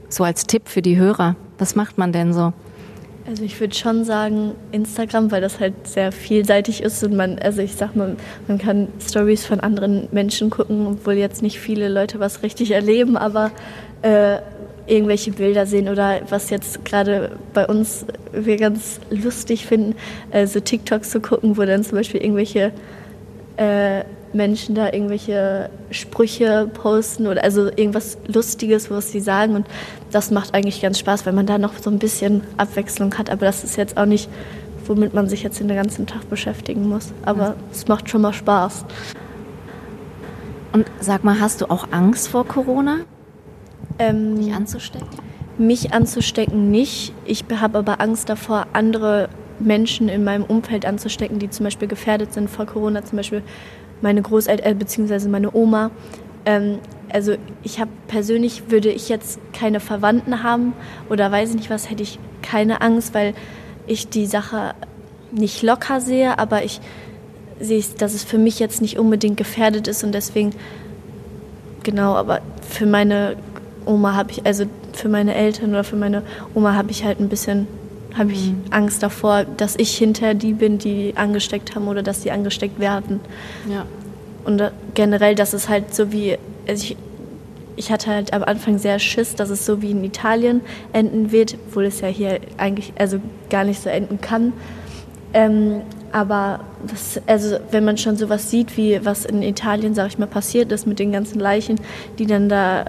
So 0.08 0.24
als 0.24 0.46
Tipp 0.46 0.68
für 0.68 0.82
die 0.82 0.96
Hörer. 0.96 1.36
Was 1.58 1.74
macht 1.74 1.98
man 1.98 2.12
denn 2.12 2.32
so? 2.32 2.52
Also 3.26 3.44
ich 3.44 3.60
würde 3.60 3.74
schon 3.74 4.04
sagen 4.04 4.52
Instagram, 4.72 5.30
weil 5.30 5.42
das 5.42 5.60
halt 5.60 5.86
sehr 5.86 6.12
vielseitig 6.12 6.82
ist 6.82 7.04
und 7.04 7.14
man, 7.14 7.38
also 7.38 7.60
ich 7.60 7.74
sag 7.74 7.94
mal, 7.94 8.16
man 8.46 8.56
kann 8.56 8.88
Stories 9.06 9.44
von 9.44 9.60
anderen 9.60 10.08
Menschen 10.12 10.48
gucken, 10.48 10.86
obwohl 10.86 11.14
jetzt 11.14 11.42
nicht 11.42 11.60
viele 11.60 11.88
Leute 11.90 12.20
was 12.20 12.42
richtig 12.42 12.70
erleben, 12.70 13.18
aber 13.18 13.50
äh, 14.00 14.38
irgendwelche 14.86 15.32
Bilder 15.32 15.66
sehen 15.66 15.90
oder 15.90 16.20
was 16.30 16.48
jetzt 16.48 16.86
gerade 16.86 17.32
bei 17.52 17.66
uns 17.66 18.06
wir 18.32 18.56
ganz 18.56 18.98
lustig 19.10 19.66
finden, 19.66 19.94
äh, 20.30 20.46
so 20.46 20.60
TikToks 20.60 21.10
zu 21.10 21.20
gucken, 21.20 21.58
wo 21.58 21.64
dann 21.66 21.84
zum 21.84 21.98
Beispiel 21.98 22.22
irgendwelche 22.22 22.72
äh, 23.58 24.04
Menschen 24.32 24.74
da 24.74 24.92
irgendwelche 24.92 25.70
Sprüche 25.90 26.70
posten 26.72 27.26
oder 27.26 27.42
also 27.42 27.66
irgendwas 27.66 28.18
Lustiges, 28.26 28.90
was 28.90 29.10
sie 29.10 29.20
sagen. 29.20 29.54
Und 29.54 29.66
das 30.10 30.30
macht 30.30 30.54
eigentlich 30.54 30.80
ganz 30.82 30.98
Spaß, 30.98 31.26
weil 31.26 31.32
man 31.32 31.46
da 31.46 31.58
noch 31.58 31.78
so 31.78 31.90
ein 31.90 31.98
bisschen 31.98 32.42
Abwechslung 32.56 33.16
hat. 33.16 33.30
Aber 33.30 33.46
das 33.46 33.64
ist 33.64 33.76
jetzt 33.76 33.96
auch 33.96 34.06
nicht, 34.06 34.28
womit 34.86 35.14
man 35.14 35.28
sich 35.28 35.42
jetzt 35.42 35.60
den 35.60 35.68
ganzen 35.68 36.06
Tag 36.06 36.28
beschäftigen 36.28 36.88
muss. 36.88 37.12
Aber 37.24 37.54
es 37.72 37.88
macht 37.88 38.10
schon 38.10 38.22
mal 38.22 38.32
Spaß. 38.32 38.84
Und 40.72 40.86
sag 41.00 41.24
mal, 41.24 41.40
hast 41.40 41.60
du 41.60 41.70
auch 41.70 41.88
Angst 41.90 42.28
vor 42.28 42.46
Corona? 42.46 42.98
Ähm, 43.98 44.34
mich 44.34 44.52
anzustecken? 44.52 45.08
Mich 45.56 45.92
anzustecken 45.92 46.70
nicht. 46.70 47.12
Ich 47.24 47.44
habe 47.60 47.78
aber 47.78 48.00
Angst 48.00 48.28
davor, 48.28 48.66
andere 48.74 49.28
Menschen 49.58 50.08
in 50.08 50.24
meinem 50.24 50.44
Umfeld 50.44 50.86
anzustecken, 50.86 51.38
die 51.38 51.50
zum 51.50 51.64
Beispiel 51.64 51.88
gefährdet 51.88 52.32
sind 52.32 52.48
vor 52.48 52.66
Corona, 52.66 53.04
zum 53.04 53.16
Beispiel 53.16 53.42
meine 54.00 54.22
Großeltern 54.22 54.72
äh, 54.72 54.74
bzw. 54.74 55.28
meine 55.28 55.54
Oma. 55.54 55.90
Ähm, 56.44 56.78
also 57.10 57.34
ich 57.62 57.80
habe 57.80 57.90
persönlich 58.06 58.70
würde 58.70 58.90
ich 58.90 59.08
jetzt 59.08 59.40
keine 59.52 59.80
Verwandten 59.80 60.42
haben 60.42 60.74
oder 61.08 61.30
weiß 61.30 61.50
ich 61.50 61.56
nicht 61.56 61.70
was, 61.70 61.90
hätte 61.90 62.02
ich 62.02 62.18
keine 62.42 62.80
Angst, 62.80 63.14
weil 63.14 63.34
ich 63.86 64.08
die 64.08 64.26
Sache 64.26 64.74
nicht 65.32 65.62
locker 65.62 66.00
sehe, 66.00 66.38
aber 66.38 66.64
ich 66.64 66.80
sehe, 67.60 67.82
dass 67.98 68.14
es 68.14 68.24
für 68.24 68.38
mich 68.38 68.58
jetzt 68.58 68.82
nicht 68.82 68.98
unbedingt 68.98 69.36
gefährdet 69.36 69.88
ist 69.88 70.04
und 70.04 70.12
deswegen 70.12 70.52
genau, 71.82 72.14
aber 72.14 72.40
für 72.68 72.86
meine 72.86 73.36
Oma 73.86 74.14
habe 74.14 74.30
ich, 74.32 74.44
also 74.46 74.64
für 74.92 75.08
meine 75.08 75.34
Eltern 75.34 75.70
oder 75.70 75.84
für 75.84 75.96
meine 75.96 76.22
Oma 76.54 76.74
habe 76.74 76.90
ich 76.90 77.04
halt 77.04 77.20
ein 77.20 77.28
bisschen 77.28 77.66
habe 78.16 78.32
ich 78.32 78.50
mhm. 78.50 78.62
Angst 78.70 79.02
davor, 79.02 79.44
dass 79.44 79.76
ich 79.76 79.96
hinter 79.96 80.34
die 80.34 80.52
bin, 80.52 80.78
die 80.78 81.12
angesteckt 81.16 81.74
haben 81.74 81.88
oder 81.88 82.02
dass 82.02 82.22
sie 82.22 82.30
angesteckt 82.30 82.80
werden. 82.80 83.20
Ja. 83.68 83.84
Und 84.44 84.62
generell, 84.94 85.34
dass 85.34 85.52
es 85.52 85.68
halt 85.68 85.94
so 85.94 86.10
wie, 86.10 86.38
also 86.66 86.84
ich, 86.84 86.96
ich 87.76 87.92
hatte 87.92 88.10
halt 88.10 88.32
am 88.32 88.42
Anfang 88.42 88.78
sehr 88.78 88.98
Schiss, 88.98 89.34
dass 89.34 89.50
es 89.50 89.66
so 89.66 89.82
wie 89.82 89.90
in 89.90 90.02
Italien 90.02 90.62
enden 90.92 91.32
wird, 91.32 91.56
obwohl 91.68 91.84
es 91.84 92.00
ja 92.00 92.08
hier 92.08 92.40
eigentlich 92.56 92.92
also 92.98 93.20
gar 93.50 93.64
nicht 93.64 93.82
so 93.82 93.88
enden 93.90 94.20
kann. 94.20 94.52
Ähm, 95.34 95.82
aber 96.10 96.60
das, 96.86 97.20
also 97.26 97.58
wenn 97.70 97.84
man 97.84 97.98
schon 97.98 98.16
sowas 98.16 98.50
sieht, 98.50 98.76
wie 98.76 99.04
was 99.04 99.26
in 99.26 99.42
Italien, 99.42 99.94
sag 99.94 100.08
ich 100.08 100.18
mal, 100.18 100.26
passiert 100.26 100.72
ist 100.72 100.86
mit 100.86 100.98
den 100.98 101.12
ganzen 101.12 101.38
Leichen, 101.38 101.78
die 102.18 102.26
dann 102.26 102.48
da 102.48 102.86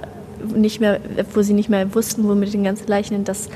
nicht 0.55 0.79
mehr, 0.79 0.99
wo 1.33 1.41
sie 1.41 1.53
nicht 1.53 1.69
mehr 1.69 1.93
wussten, 1.93 2.27
wo 2.27 2.33
mit 2.35 2.53
den 2.53 2.63
ganzen 2.63 2.87
Leichen, 2.87 3.23
das 3.25 3.49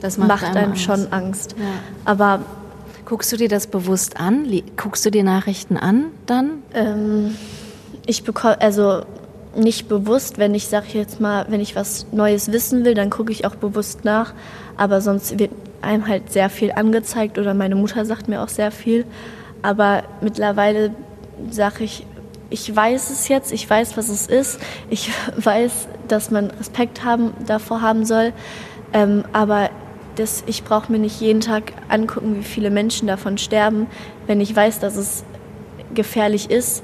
das 0.00 0.18
macht, 0.18 0.28
macht 0.28 0.56
einem, 0.56 0.70
Angst. 0.72 0.82
schon 0.82 1.12
Angst. 1.12 1.54
Ja. 1.58 1.64
Aber 2.04 2.40
guckst 3.04 3.32
du 3.32 3.36
dir 3.36 3.48
das 3.48 3.66
bewusst 3.66 4.18
an? 4.18 4.46
Guckst 4.76 5.04
du 5.04 5.10
dir 5.10 5.24
Nachrichten 5.24 5.76
an 5.76 6.06
dann? 6.26 6.62
Ähm, 6.74 7.36
ich 8.06 8.24
bekomme 8.24 8.60
also 8.60 9.02
nicht 9.56 9.88
bewusst, 9.88 10.38
wenn 10.38 10.54
ich 10.54 10.68
sage 10.68 10.86
jetzt 10.92 11.20
mal, 11.20 11.46
wenn 11.48 11.60
ich 11.60 11.74
was 11.74 12.06
Neues 12.12 12.52
wissen 12.52 12.84
will, 12.84 12.94
dann 12.94 13.10
gucke 13.10 13.32
ich 13.32 13.44
auch 13.44 13.56
bewusst 13.56 14.04
nach. 14.04 14.32
Aber 14.76 15.00
sonst 15.00 15.38
wird 15.38 15.50
einem 15.82 16.06
halt 16.06 16.32
sehr 16.32 16.50
viel 16.50 16.72
angezeigt 16.72 17.38
oder 17.38 17.54
meine 17.54 17.74
Mutter 17.74 18.04
sagt 18.04 18.28
mir 18.28 18.42
auch 18.42 18.48
sehr 18.48 18.70
viel. 18.70 19.04
Aber 19.62 20.04
mittlerweile 20.20 20.94
sage 21.50 21.84
ich, 21.84 22.06
ich 22.50 22.74
weiß 22.74 23.10
es 23.10 23.28
jetzt, 23.28 23.52
ich 23.52 23.68
weiß, 23.68 23.96
was 23.96 24.08
es 24.08 24.26
ist, 24.26 24.60
ich 24.88 25.10
weiß, 25.36 25.88
dass 26.08 26.30
man 26.30 26.50
Respekt 26.50 27.04
haben, 27.04 27.32
davor 27.46 27.82
haben 27.82 28.04
soll. 28.04 28.32
Ähm, 28.92 29.24
aber 29.32 29.70
das, 30.16 30.44
ich 30.46 30.64
brauche 30.64 30.90
mir 30.90 30.98
nicht 30.98 31.20
jeden 31.20 31.40
Tag 31.40 31.72
angucken, 31.88 32.36
wie 32.36 32.44
viele 32.44 32.70
Menschen 32.70 33.06
davon 33.06 33.38
sterben. 33.38 33.86
Wenn 34.26 34.40
ich 34.40 34.54
weiß, 34.54 34.80
dass 34.80 34.96
es 34.96 35.24
gefährlich 35.94 36.50
ist, 36.50 36.82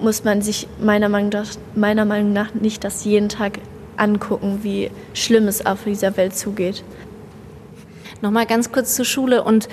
muss 0.00 0.24
man 0.24 0.42
sich 0.42 0.66
meiner 0.80 1.08
Meinung 1.08 1.30
nach, 1.30 1.48
meiner 1.74 2.04
Meinung 2.04 2.32
nach 2.32 2.54
nicht 2.54 2.84
das 2.84 3.04
jeden 3.04 3.28
Tag 3.28 3.58
angucken, 3.96 4.60
wie 4.62 4.90
schlimm 5.14 5.46
es 5.48 5.64
auf 5.64 5.84
dieser 5.84 6.16
Welt 6.16 6.36
zugeht. 6.36 6.82
Nochmal 8.20 8.46
ganz 8.46 8.72
kurz 8.72 8.94
zur 8.94 9.04
Schule 9.04 9.42
und 9.42 9.68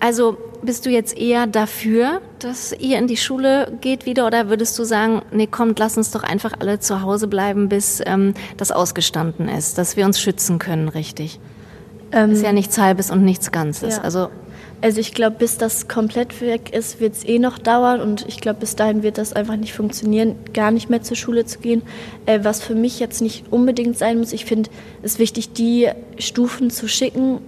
also 0.00 0.36
bist 0.62 0.84
du 0.84 0.90
jetzt 0.90 1.16
eher 1.16 1.46
dafür, 1.46 2.20
dass 2.38 2.72
ihr 2.72 2.98
in 2.98 3.06
die 3.06 3.16
Schule 3.16 3.72
geht 3.80 4.04
wieder 4.04 4.26
oder 4.26 4.48
würdest 4.48 4.78
du 4.78 4.84
sagen, 4.84 5.22
nee, 5.30 5.46
kommt, 5.46 5.78
lass 5.78 5.96
uns 5.96 6.10
doch 6.10 6.22
einfach 6.22 6.54
alle 6.58 6.80
zu 6.80 7.02
Hause 7.02 7.28
bleiben, 7.28 7.68
bis 7.68 8.02
ähm, 8.04 8.34
das 8.56 8.72
ausgestanden 8.72 9.48
ist, 9.48 9.78
dass 9.78 9.96
wir 9.96 10.04
uns 10.04 10.20
schützen 10.20 10.58
können, 10.58 10.88
richtig? 10.88 11.40
Ähm, 12.12 12.30
ist 12.30 12.42
ja 12.42 12.52
nichts 12.52 12.78
Halbes 12.78 13.10
und 13.10 13.24
nichts 13.24 13.52
Ganzes. 13.52 13.96
Ja. 13.96 14.02
Also, 14.02 14.28
also 14.80 15.00
ich 15.00 15.14
glaube, 15.14 15.36
bis 15.38 15.58
das 15.58 15.88
komplett 15.88 16.40
weg 16.40 16.72
ist, 16.72 17.00
wird 17.00 17.14
es 17.14 17.24
eh 17.24 17.38
noch 17.38 17.58
dauern 17.58 18.00
und 18.00 18.26
ich 18.28 18.40
glaube, 18.40 18.60
bis 18.60 18.76
dahin 18.76 19.02
wird 19.02 19.18
das 19.18 19.32
einfach 19.32 19.56
nicht 19.56 19.72
funktionieren, 19.72 20.36
gar 20.52 20.70
nicht 20.70 20.90
mehr 20.90 21.02
zur 21.02 21.16
Schule 21.16 21.46
zu 21.46 21.58
gehen. 21.58 21.82
Äh, 22.26 22.40
was 22.42 22.62
für 22.62 22.74
mich 22.74 23.00
jetzt 23.00 23.20
nicht 23.22 23.46
unbedingt 23.50 23.96
sein 23.98 24.18
muss, 24.18 24.32
ich 24.32 24.44
finde 24.44 24.70
es 25.02 25.18
wichtig, 25.18 25.52
die 25.52 25.88
Stufen 26.18 26.70
zu 26.70 26.88
schicken, 26.88 27.40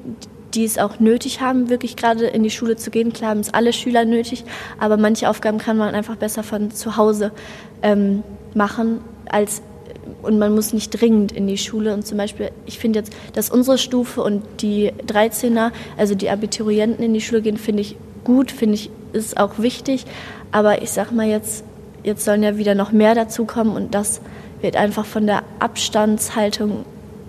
die 0.54 0.64
es 0.64 0.78
auch 0.78 0.98
nötig 0.98 1.40
haben, 1.40 1.68
wirklich 1.68 1.96
gerade 1.96 2.26
in 2.26 2.42
die 2.42 2.50
Schule 2.50 2.76
zu 2.76 2.90
gehen. 2.90 3.12
Klar 3.12 3.30
haben 3.30 3.40
es 3.40 3.52
alle 3.52 3.72
Schüler 3.72 4.04
nötig, 4.04 4.44
aber 4.78 4.96
manche 4.96 5.28
Aufgaben 5.28 5.58
kann 5.58 5.76
man 5.76 5.94
einfach 5.94 6.16
besser 6.16 6.42
von 6.42 6.70
zu 6.70 6.96
Hause 6.96 7.32
ähm, 7.82 8.22
machen 8.54 9.00
als 9.30 9.62
und 10.22 10.38
man 10.38 10.54
muss 10.54 10.72
nicht 10.72 10.90
dringend 10.90 11.32
in 11.32 11.46
die 11.46 11.58
Schule. 11.58 11.94
Und 11.94 12.06
zum 12.06 12.18
Beispiel, 12.18 12.50
ich 12.66 12.78
finde 12.78 13.00
jetzt, 13.00 13.12
dass 13.34 13.50
unsere 13.50 13.78
Stufe 13.78 14.22
und 14.22 14.42
die 14.60 14.92
13er, 15.06 15.70
also 15.96 16.14
die 16.14 16.30
Abiturienten 16.30 17.04
in 17.04 17.14
die 17.14 17.20
Schule 17.20 17.42
gehen, 17.42 17.56
finde 17.56 17.82
ich 17.82 17.96
gut, 18.24 18.50
finde 18.50 18.74
ich, 18.74 18.90
ist 19.12 19.38
auch 19.38 19.58
wichtig. 19.58 20.04
Aber 20.52 20.82
ich 20.82 20.90
sag 20.90 21.12
mal 21.12 21.26
jetzt, 21.26 21.64
jetzt 22.04 22.24
sollen 22.24 22.42
ja 22.42 22.56
wieder 22.56 22.74
noch 22.74 22.92
mehr 22.92 23.14
dazukommen 23.14 23.74
und 23.74 23.94
das 23.94 24.20
wird 24.60 24.76
einfach 24.76 25.06
von 25.06 25.26
der 25.26 25.42
Abstandshaltung 25.58 26.84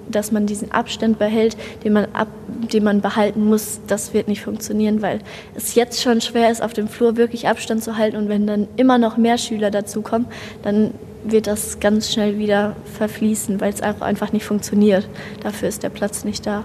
dass 0.10 0.32
man 0.32 0.46
diesen 0.46 0.72
Abstand 0.72 1.20
behält, 1.20 1.56
den 1.84 1.94
man, 1.94 2.08
ab, 2.14 2.28
den 2.48 2.84
man 2.84 3.02
behalten 3.02 3.46
muss, 3.46 3.80
das 3.88 4.14
wird 4.14 4.28
nicht 4.28 4.42
funktionieren, 4.42 5.02
weil 5.02 5.20
es 5.56 5.76
jetzt 5.76 6.02
schon 6.02 6.22
schwer 6.22 6.52
ist, 6.52 6.62
auf 6.62 6.74
dem 6.74 6.88
Flur 6.88 7.18
wirklich 7.18 7.48
Abstand 7.48 7.84
zu 7.84 7.98
halten. 7.98 8.18
Und 8.18 8.30
wenn 8.30 8.48
dann 8.48 8.68
immer 8.76 8.98
noch 8.98 9.18
mehr 9.18 9.38
Schüler 9.38 9.72
dazukommen, 9.72 10.28
dann 10.64 10.94
wird 11.24 11.48
das 11.48 11.80
ganz 11.80 12.12
schnell 12.12 12.38
wieder 12.38 12.76
verfließen, 12.98 13.60
weil 13.62 13.74
es 13.74 13.82
auch 13.82 14.02
einfach 14.02 14.32
nicht 14.32 14.46
funktioniert. 14.46 15.08
Dafür 15.42 15.68
ist 15.68 15.84
der 15.84 15.90
Platz 15.90 16.24
nicht 16.24 16.46
da. 16.46 16.64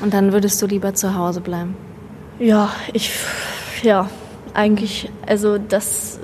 Und 0.00 0.12
dann 0.14 0.32
würdest 0.32 0.60
du 0.60 0.66
lieber 0.66 0.94
zu 0.94 1.14
Hause 1.14 1.40
bleiben? 1.40 1.76
Ja, 2.38 2.70
ich, 2.92 3.12
ja, 3.82 4.08
eigentlich, 4.54 5.10
also 5.26 5.58
das, 5.58 6.18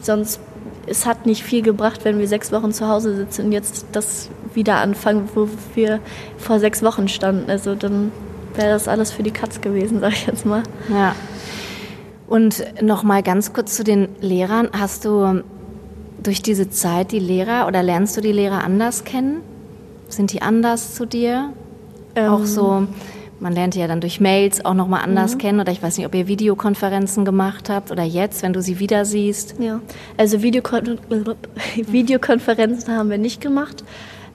sonst, 0.00 0.40
es 0.86 1.06
hat 1.06 1.26
nicht 1.26 1.42
viel 1.42 1.62
gebracht, 1.62 2.04
wenn 2.04 2.18
wir 2.18 2.28
sechs 2.28 2.52
Wochen 2.52 2.72
zu 2.72 2.88
Hause 2.88 3.16
sitzen 3.16 3.46
und 3.46 3.52
jetzt 3.52 3.86
das 3.92 4.30
wieder 4.54 4.76
anfangen, 4.76 5.28
wo 5.34 5.48
wir 5.74 6.00
vor 6.38 6.58
sechs 6.58 6.82
Wochen 6.82 7.08
standen. 7.08 7.50
Also 7.50 7.74
dann 7.74 8.12
wäre 8.54 8.70
das 8.70 8.88
alles 8.88 9.10
für 9.10 9.22
die 9.22 9.30
Katz 9.30 9.60
gewesen, 9.60 10.00
sag 10.00 10.12
ich 10.12 10.26
jetzt 10.26 10.46
mal. 10.46 10.62
Ja. 10.88 11.14
Und 12.26 12.64
noch 12.80 13.02
mal 13.02 13.22
ganz 13.22 13.52
kurz 13.52 13.76
zu 13.76 13.84
den 13.84 14.08
Lehrern. 14.20 14.70
Hast 14.72 15.04
du 15.04 15.42
durch 16.22 16.42
diese 16.42 16.70
Zeit 16.70 17.12
die 17.12 17.18
Lehrer 17.18 17.66
oder 17.66 17.82
lernst 17.82 18.16
du 18.16 18.20
die 18.20 18.32
Lehrer 18.32 18.64
anders 18.64 19.04
kennen? 19.04 19.40
Sind 20.08 20.32
die 20.32 20.42
anders 20.42 20.94
zu 20.94 21.06
dir? 21.06 21.52
Ähm. 22.14 22.30
Auch 22.30 22.44
so, 22.44 22.86
man 23.40 23.52
lernt 23.54 23.74
die 23.74 23.80
ja 23.80 23.88
dann 23.88 24.00
durch 24.00 24.20
Mails 24.20 24.64
auch 24.64 24.74
nochmal 24.74 25.02
anders 25.02 25.34
mhm. 25.34 25.38
kennen 25.38 25.60
oder 25.60 25.72
ich 25.72 25.82
weiß 25.82 25.96
nicht, 25.96 26.06
ob 26.06 26.14
ihr 26.14 26.28
Videokonferenzen 26.28 27.24
gemacht 27.24 27.68
habt 27.70 27.90
oder 27.90 28.04
jetzt, 28.04 28.42
wenn 28.42 28.52
du 28.52 28.62
sie 28.62 28.78
wieder 28.78 29.04
siehst. 29.04 29.56
Ja, 29.58 29.80
also 30.16 30.42
Videokon 30.42 30.98
Videokonferenzen 31.76 32.94
haben 32.94 33.10
wir 33.10 33.18
nicht 33.18 33.40
gemacht. 33.40 33.84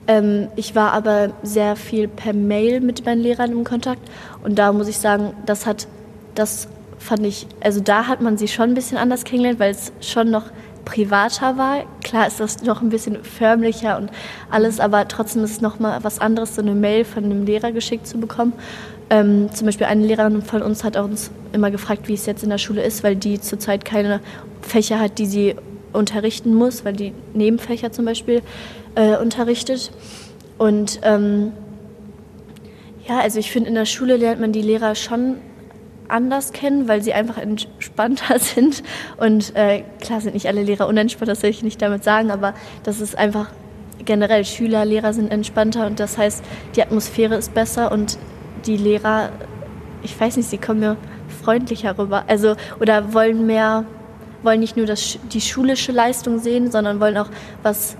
Ähm, 0.06 0.48
ich 0.56 0.74
war 0.74 0.92
aber 0.92 1.30
sehr 1.42 1.76
viel 1.76 2.08
per 2.08 2.32
Mail 2.32 2.80
mit 2.80 3.04
meinen 3.06 3.22
Lehrern 3.22 3.52
im 3.52 3.64
Kontakt 3.64 4.02
und 4.42 4.58
da 4.58 4.72
muss 4.72 4.88
ich 4.88 4.98
sagen, 4.98 5.32
das 5.46 5.64
hat, 5.64 5.86
das 6.34 6.68
fand 6.98 7.24
ich, 7.24 7.46
also 7.60 7.80
da 7.80 8.08
hat 8.08 8.20
man 8.20 8.36
sie 8.36 8.48
schon 8.48 8.70
ein 8.70 8.74
bisschen 8.74 8.98
anders 8.98 9.24
kennengelernt, 9.24 9.60
weil 9.60 9.70
es 9.70 9.92
schon 10.00 10.30
noch 10.30 10.44
privater 10.88 11.58
war. 11.58 11.84
Klar 12.02 12.26
ist 12.26 12.40
das 12.40 12.62
noch 12.62 12.80
ein 12.80 12.88
bisschen 12.88 13.22
förmlicher 13.22 13.98
und 13.98 14.10
alles, 14.50 14.80
aber 14.80 15.06
trotzdem 15.06 15.44
ist 15.44 15.50
es 15.50 15.60
noch 15.60 15.78
mal 15.78 16.02
was 16.02 16.18
anderes, 16.18 16.54
so 16.54 16.62
eine 16.62 16.74
Mail 16.74 17.04
von 17.04 17.24
einem 17.24 17.44
Lehrer 17.44 17.72
geschickt 17.72 18.06
zu 18.06 18.18
bekommen. 18.18 18.54
Ähm, 19.10 19.50
zum 19.52 19.66
Beispiel 19.66 19.86
eine 19.86 20.06
Lehrerin 20.06 20.42
von 20.42 20.62
uns 20.62 20.84
hat 20.84 20.96
uns 20.96 21.30
immer 21.52 21.70
gefragt, 21.70 22.08
wie 22.08 22.14
es 22.14 22.24
jetzt 22.24 22.42
in 22.42 22.48
der 22.48 22.58
Schule 22.58 22.82
ist, 22.82 23.04
weil 23.04 23.16
die 23.16 23.38
zurzeit 23.38 23.84
keine 23.84 24.20
Fächer 24.62 24.98
hat, 24.98 25.18
die 25.18 25.26
sie 25.26 25.56
unterrichten 25.92 26.54
muss, 26.54 26.86
weil 26.86 26.94
die 26.94 27.12
Nebenfächer 27.34 27.92
zum 27.92 28.06
Beispiel 28.06 28.42
äh, 28.94 29.16
unterrichtet. 29.16 29.90
Und 30.56 31.00
ähm, 31.02 31.52
ja, 33.06 33.20
also 33.20 33.38
ich 33.38 33.50
finde, 33.50 33.68
in 33.68 33.74
der 33.74 33.86
Schule 33.86 34.16
lernt 34.16 34.40
man 34.40 34.52
die 34.52 34.62
Lehrer 34.62 34.94
schon 34.94 35.36
anders 36.08 36.52
kennen, 36.52 36.88
weil 36.88 37.02
sie 37.02 37.12
einfach 37.12 37.38
entspannter 37.38 38.38
sind. 38.38 38.82
Und 39.16 39.54
äh, 39.54 39.84
klar 40.00 40.20
sind 40.20 40.34
nicht 40.34 40.46
alle 40.46 40.62
Lehrer 40.62 40.88
unentspannt, 40.88 41.30
das 41.30 41.42
will 41.42 41.50
ich 41.50 41.62
nicht 41.62 41.80
damit 41.80 42.04
sagen, 42.04 42.30
aber 42.30 42.54
das 42.82 43.00
ist 43.00 43.16
einfach 43.16 43.48
generell 44.04 44.44
Schüler, 44.44 44.84
Lehrer 44.84 45.12
sind 45.12 45.30
entspannter 45.30 45.86
und 45.86 46.00
das 46.00 46.16
heißt, 46.16 46.42
die 46.76 46.82
Atmosphäre 46.82 47.34
ist 47.34 47.52
besser 47.52 47.92
und 47.92 48.18
die 48.64 48.76
Lehrer, 48.76 49.30
ich 50.02 50.18
weiß 50.18 50.36
nicht, 50.36 50.48
sie 50.48 50.58
kommen 50.58 50.80
mir 50.80 50.96
freundlicher 51.42 51.98
rüber. 51.98 52.24
Also 52.26 52.54
oder 52.80 53.12
wollen 53.12 53.46
mehr, 53.46 53.84
wollen 54.42 54.60
nicht 54.60 54.76
nur 54.76 54.86
das, 54.86 55.18
die 55.32 55.40
schulische 55.40 55.92
Leistung 55.92 56.38
sehen, 56.38 56.70
sondern 56.70 57.00
wollen 57.00 57.16
auch 57.16 57.28
was 57.62 57.96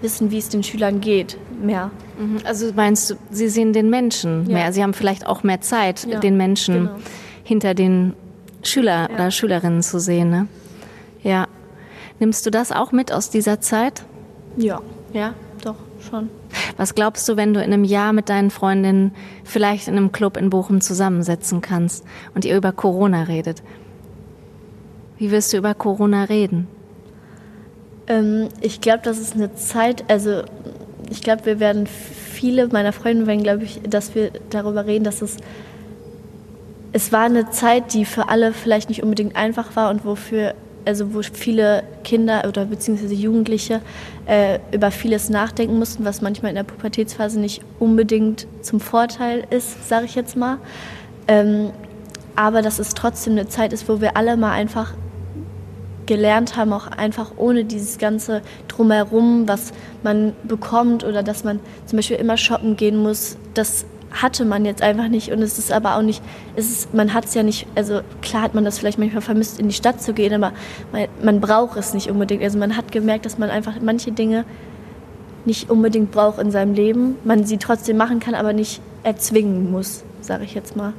wissen, 0.00 0.32
wie 0.32 0.38
es 0.38 0.48
den 0.48 0.64
Schülern 0.64 1.00
geht, 1.00 1.38
mehr. 1.62 1.92
Mhm. 2.18 2.38
Also 2.44 2.72
meinst 2.74 3.10
du, 3.10 3.14
sie 3.30 3.48
sehen 3.48 3.72
den 3.72 3.88
Menschen 3.88 4.46
ja. 4.46 4.54
mehr? 4.54 4.72
Sie 4.72 4.82
haben 4.82 4.94
vielleicht 4.94 5.26
auch 5.26 5.44
mehr 5.44 5.60
Zeit, 5.60 6.06
ja, 6.06 6.18
den 6.18 6.36
Menschen 6.36 6.74
genau 6.74 6.96
hinter 7.44 7.74
den 7.74 8.14
Schüler 8.62 9.08
ja. 9.08 9.14
oder 9.14 9.30
Schülerinnen 9.30 9.82
zu 9.82 9.98
sehen. 9.98 10.30
Ne? 10.30 10.46
Ja. 11.22 11.48
Nimmst 12.18 12.46
du 12.46 12.50
das 12.50 12.72
auch 12.72 12.92
mit 12.92 13.12
aus 13.12 13.30
dieser 13.30 13.60
Zeit? 13.60 14.04
Ja, 14.56 14.80
ja, 15.12 15.34
doch, 15.64 15.76
schon. 16.08 16.28
Was 16.76 16.94
glaubst 16.94 17.28
du, 17.28 17.36
wenn 17.36 17.54
du 17.54 17.60
in 17.60 17.72
einem 17.72 17.84
Jahr 17.84 18.12
mit 18.12 18.28
deinen 18.28 18.50
Freundinnen 18.50 19.14
vielleicht 19.44 19.88
in 19.88 19.96
einem 19.96 20.12
Club 20.12 20.36
in 20.36 20.50
Bochum 20.50 20.80
zusammensetzen 20.80 21.60
kannst 21.60 22.04
und 22.34 22.44
ihr 22.44 22.56
über 22.56 22.72
Corona 22.72 23.24
redet? 23.24 23.62
Wie 25.18 25.30
wirst 25.30 25.52
du 25.52 25.56
über 25.56 25.74
Corona 25.74 26.24
reden? 26.24 26.68
Ähm, 28.06 28.48
ich 28.60 28.80
glaube, 28.80 29.00
das 29.02 29.18
ist 29.18 29.34
eine 29.34 29.54
Zeit, 29.54 30.04
also 30.08 30.42
ich 31.10 31.22
glaube, 31.22 31.46
wir 31.46 31.60
werden 31.60 31.86
viele 31.86 32.68
meiner 32.68 32.92
Freunde 32.92 33.26
werden, 33.26 33.42
glaube 33.42 33.64
ich, 33.64 33.80
dass 33.88 34.14
wir 34.14 34.30
darüber 34.50 34.86
reden, 34.86 35.04
dass 35.04 35.22
es 35.22 35.36
es 36.92 37.12
war 37.12 37.24
eine 37.24 37.50
Zeit, 37.50 37.94
die 37.94 38.04
für 38.04 38.28
alle 38.28 38.52
vielleicht 38.52 38.88
nicht 38.88 39.02
unbedingt 39.02 39.36
einfach 39.36 39.76
war 39.76 39.90
und 39.90 40.04
wofür 40.04 40.54
also 40.84 41.14
wo 41.14 41.22
viele 41.22 41.84
Kinder 42.04 42.44
oder 42.48 42.64
beziehungsweise 42.64 43.14
Jugendliche 43.14 43.80
äh, 44.26 44.58
über 44.72 44.90
vieles 44.90 45.28
nachdenken 45.30 45.78
mussten, 45.78 46.04
was 46.04 46.22
manchmal 46.22 46.50
in 46.50 46.56
der 46.56 46.64
Pubertätsphase 46.64 47.38
nicht 47.40 47.62
unbedingt 47.78 48.46
zum 48.62 48.80
Vorteil 48.80 49.46
ist, 49.50 49.88
sage 49.88 50.06
ich 50.06 50.14
jetzt 50.14 50.36
mal. 50.36 50.58
Ähm, 51.28 51.70
aber 52.34 52.62
dass 52.62 52.78
es 52.78 52.94
trotzdem 52.94 53.34
eine 53.34 53.48
Zeit 53.48 53.72
ist, 53.72 53.88
wo 53.88 54.00
wir 54.00 54.16
alle 54.16 54.36
mal 54.36 54.52
einfach 54.52 54.94
gelernt 56.06 56.56
haben, 56.56 56.72
auch 56.72 56.88
einfach 56.88 57.32
ohne 57.36 57.64
dieses 57.64 57.98
ganze 57.98 58.42
Drumherum, 58.68 59.46
was 59.46 59.72
man 60.02 60.32
bekommt 60.42 61.04
oder 61.04 61.22
dass 61.22 61.44
man 61.44 61.60
zum 61.86 61.96
Beispiel 61.98 62.16
immer 62.16 62.36
shoppen 62.36 62.76
gehen 62.76 62.96
muss, 62.96 63.36
dass 63.54 63.84
hatte 64.12 64.44
man 64.44 64.64
jetzt 64.64 64.82
einfach 64.82 65.08
nicht 65.08 65.32
und 65.32 65.42
es 65.42 65.58
ist 65.58 65.72
aber 65.72 65.96
auch 65.96 66.02
nicht, 66.02 66.22
es 66.54 66.70
ist, 66.70 66.94
man 66.94 67.14
hat 67.14 67.24
es 67.24 67.34
ja 67.34 67.42
nicht, 67.42 67.66
also 67.74 68.00
klar 68.20 68.42
hat 68.42 68.54
man 68.54 68.64
das 68.64 68.78
vielleicht 68.78 68.98
manchmal 68.98 69.22
vermisst, 69.22 69.58
in 69.58 69.68
die 69.68 69.74
Stadt 69.74 70.02
zu 70.02 70.12
gehen, 70.12 70.34
aber 70.34 70.52
man, 70.92 71.08
man 71.22 71.40
braucht 71.40 71.76
es 71.76 71.94
nicht 71.94 72.10
unbedingt. 72.10 72.42
Also 72.42 72.58
man 72.58 72.76
hat 72.76 72.92
gemerkt, 72.92 73.24
dass 73.26 73.38
man 73.38 73.50
einfach 73.50 73.74
manche 73.80 74.12
Dinge 74.12 74.44
nicht 75.44 75.70
unbedingt 75.70 76.12
braucht 76.12 76.38
in 76.38 76.50
seinem 76.50 76.74
Leben, 76.74 77.16
man 77.24 77.44
sie 77.44 77.58
trotzdem 77.58 77.96
machen 77.96 78.20
kann, 78.20 78.34
aber 78.34 78.52
nicht 78.52 78.80
erzwingen 79.02 79.70
muss, 79.70 80.04
sage 80.20 80.44
ich 80.44 80.54
jetzt 80.54 80.76
mal. 80.76 80.92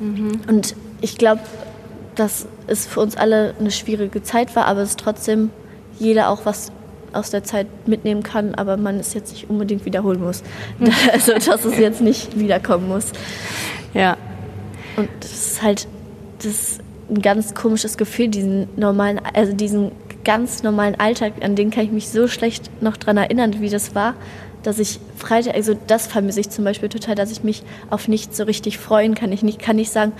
Mhm. 0.00 0.40
Und 0.48 0.74
ich 1.00 1.16
glaube, 1.18 1.42
dass 2.14 2.46
es 2.66 2.86
für 2.86 3.00
uns 3.00 3.16
alle 3.16 3.54
eine 3.60 3.70
schwierige 3.70 4.22
Zeit 4.22 4.56
war, 4.56 4.64
aber 4.66 4.80
es 4.80 4.96
trotzdem 4.96 5.50
jeder 5.98 6.30
auch 6.30 6.44
was 6.44 6.72
aus 7.12 7.30
der 7.30 7.44
Zeit 7.44 7.66
mitnehmen 7.86 8.22
kann, 8.22 8.54
aber 8.54 8.76
man 8.76 8.98
es 8.98 9.14
jetzt 9.14 9.32
nicht 9.32 9.50
unbedingt 9.50 9.84
wiederholen 9.84 10.20
muss. 10.20 10.42
also, 11.12 11.32
dass 11.32 11.64
es 11.64 11.78
jetzt 11.78 12.00
nicht 12.00 12.38
wiederkommen 12.38 12.88
muss. 12.88 13.12
Ja. 13.94 14.16
Und 14.96 15.08
das 15.20 15.32
ist 15.32 15.62
halt 15.62 15.86
das 16.38 16.46
ist 16.46 16.80
ein 17.08 17.22
ganz 17.22 17.54
komisches 17.54 17.96
Gefühl, 17.96 18.28
diesen 18.28 18.68
normalen, 18.76 19.20
also 19.34 19.52
diesen 19.52 19.92
ganz 20.24 20.62
normalen 20.62 20.98
Alltag, 20.98 21.34
an 21.40 21.54
den 21.54 21.70
kann 21.70 21.84
ich 21.84 21.92
mich 21.92 22.08
so 22.08 22.26
schlecht 22.26 22.70
noch 22.82 22.96
dran 22.96 23.16
erinnern, 23.16 23.60
wie 23.60 23.68
das 23.68 23.94
war, 23.94 24.14
dass 24.62 24.78
ich 24.80 24.98
Freitag, 25.16 25.54
also 25.54 25.76
das 25.86 26.08
vermisse 26.08 26.40
ich 26.40 26.50
zum 26.50 26.64
Beispiel 26.64 26.88
total, 26.88 27.14
dass 27.14 27.30
ich 27.30 27.44
mich 27.44 27.62
auf 27.90 28.08
nichts 28.08 28.36
so 28.36 28.44
richtig 28.44 28.78
freuen 28.78 29.14
kann. 29.14 29.30
Ich 29.30 29.44
nicht, 29.44 29.60
kann 29.60 29.76
nicht 29.76 29.92
sagen, 29.92 30.12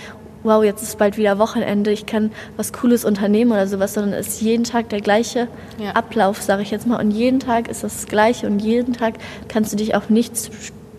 wow, 0.46 0.64
jetzt 0.64 0.82
ist 0.82 0.96
bald 0.96 1.18
wieder 1.18 1.38
Wochenende, 1.38 1.90
ich 1.90 2.06
kann 2.06 2.32
was 2.56 2.72
Cooles 2.72 3.04
unternehmen 3.04 3.52
oder 3.52 3.66
sowas, 3.66 3.94
sondern 3.94 4.14
es 4.14 4.28
ist 4.28 4.40
jeden 4.40 4.64
Tag 4.64 4.88
der 4.88 5.00
gleiche 5.00 5.48
ja. 5.78 5.90
Ablauf, 5.90 6.40
sage 6.40 6.62
ich 6.62 6.70
jetzt 6.70 6.86
mal. 6.86 6.98
Und 6.98 7.10
jeden 7.10 7.40
Tag 7.40 7.68
ist 7.68 7.84
das 7.84 8.06
Gleiche 8.06 8.46
und 8.46 8.60
jeden 8.60 8.94
Tag 8.94 9.14
kannst 9.48 9.72
du 9.72 9.76
dich 9.76 9.94
auf 9.94 10.08
nichts 10.08 10.50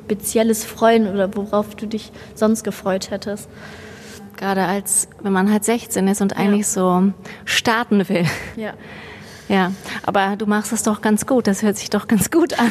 Spezielles 0.08 0.64
freuen 0.64 1.12
oder 1.12 1.36
worauf 1.36 1.76
du 1.76 1.88
dich 1.88 2.12
sonst 2.36 2.64
gefreut 2.64 3.10
hättest. 3.10 3.50
Gerade 4.36 4.66
als, 4.66 5.08
wenn 5.24 5.34
man 5.34 5.52
halt 5.52 5.66
16 5.66 6.08
ist 6.08 6.22
und 6.22 6.34
ja. 6.34 6.38
eigentlich 6.38 6.68
so 6.68 7.12
starten 7.46 8.08
will. 8.08 8.26
Ja. 8.56 8.74
Ja, 9.50 9.72
aber 10.04 10.36
du 10.36 10.46
machst 10.46 10.74
es 10.74 10.84
doch 10.84 11.02
ganz 11.02 11.26
gut, 11.26 11.48
das 11.48 11.64
hört 11.64 11.78
sich 11.78 11.90
doch 11.90 12.10
ganz 12.10 12.30
gut 12.30 12.60
an. 12.60 12.70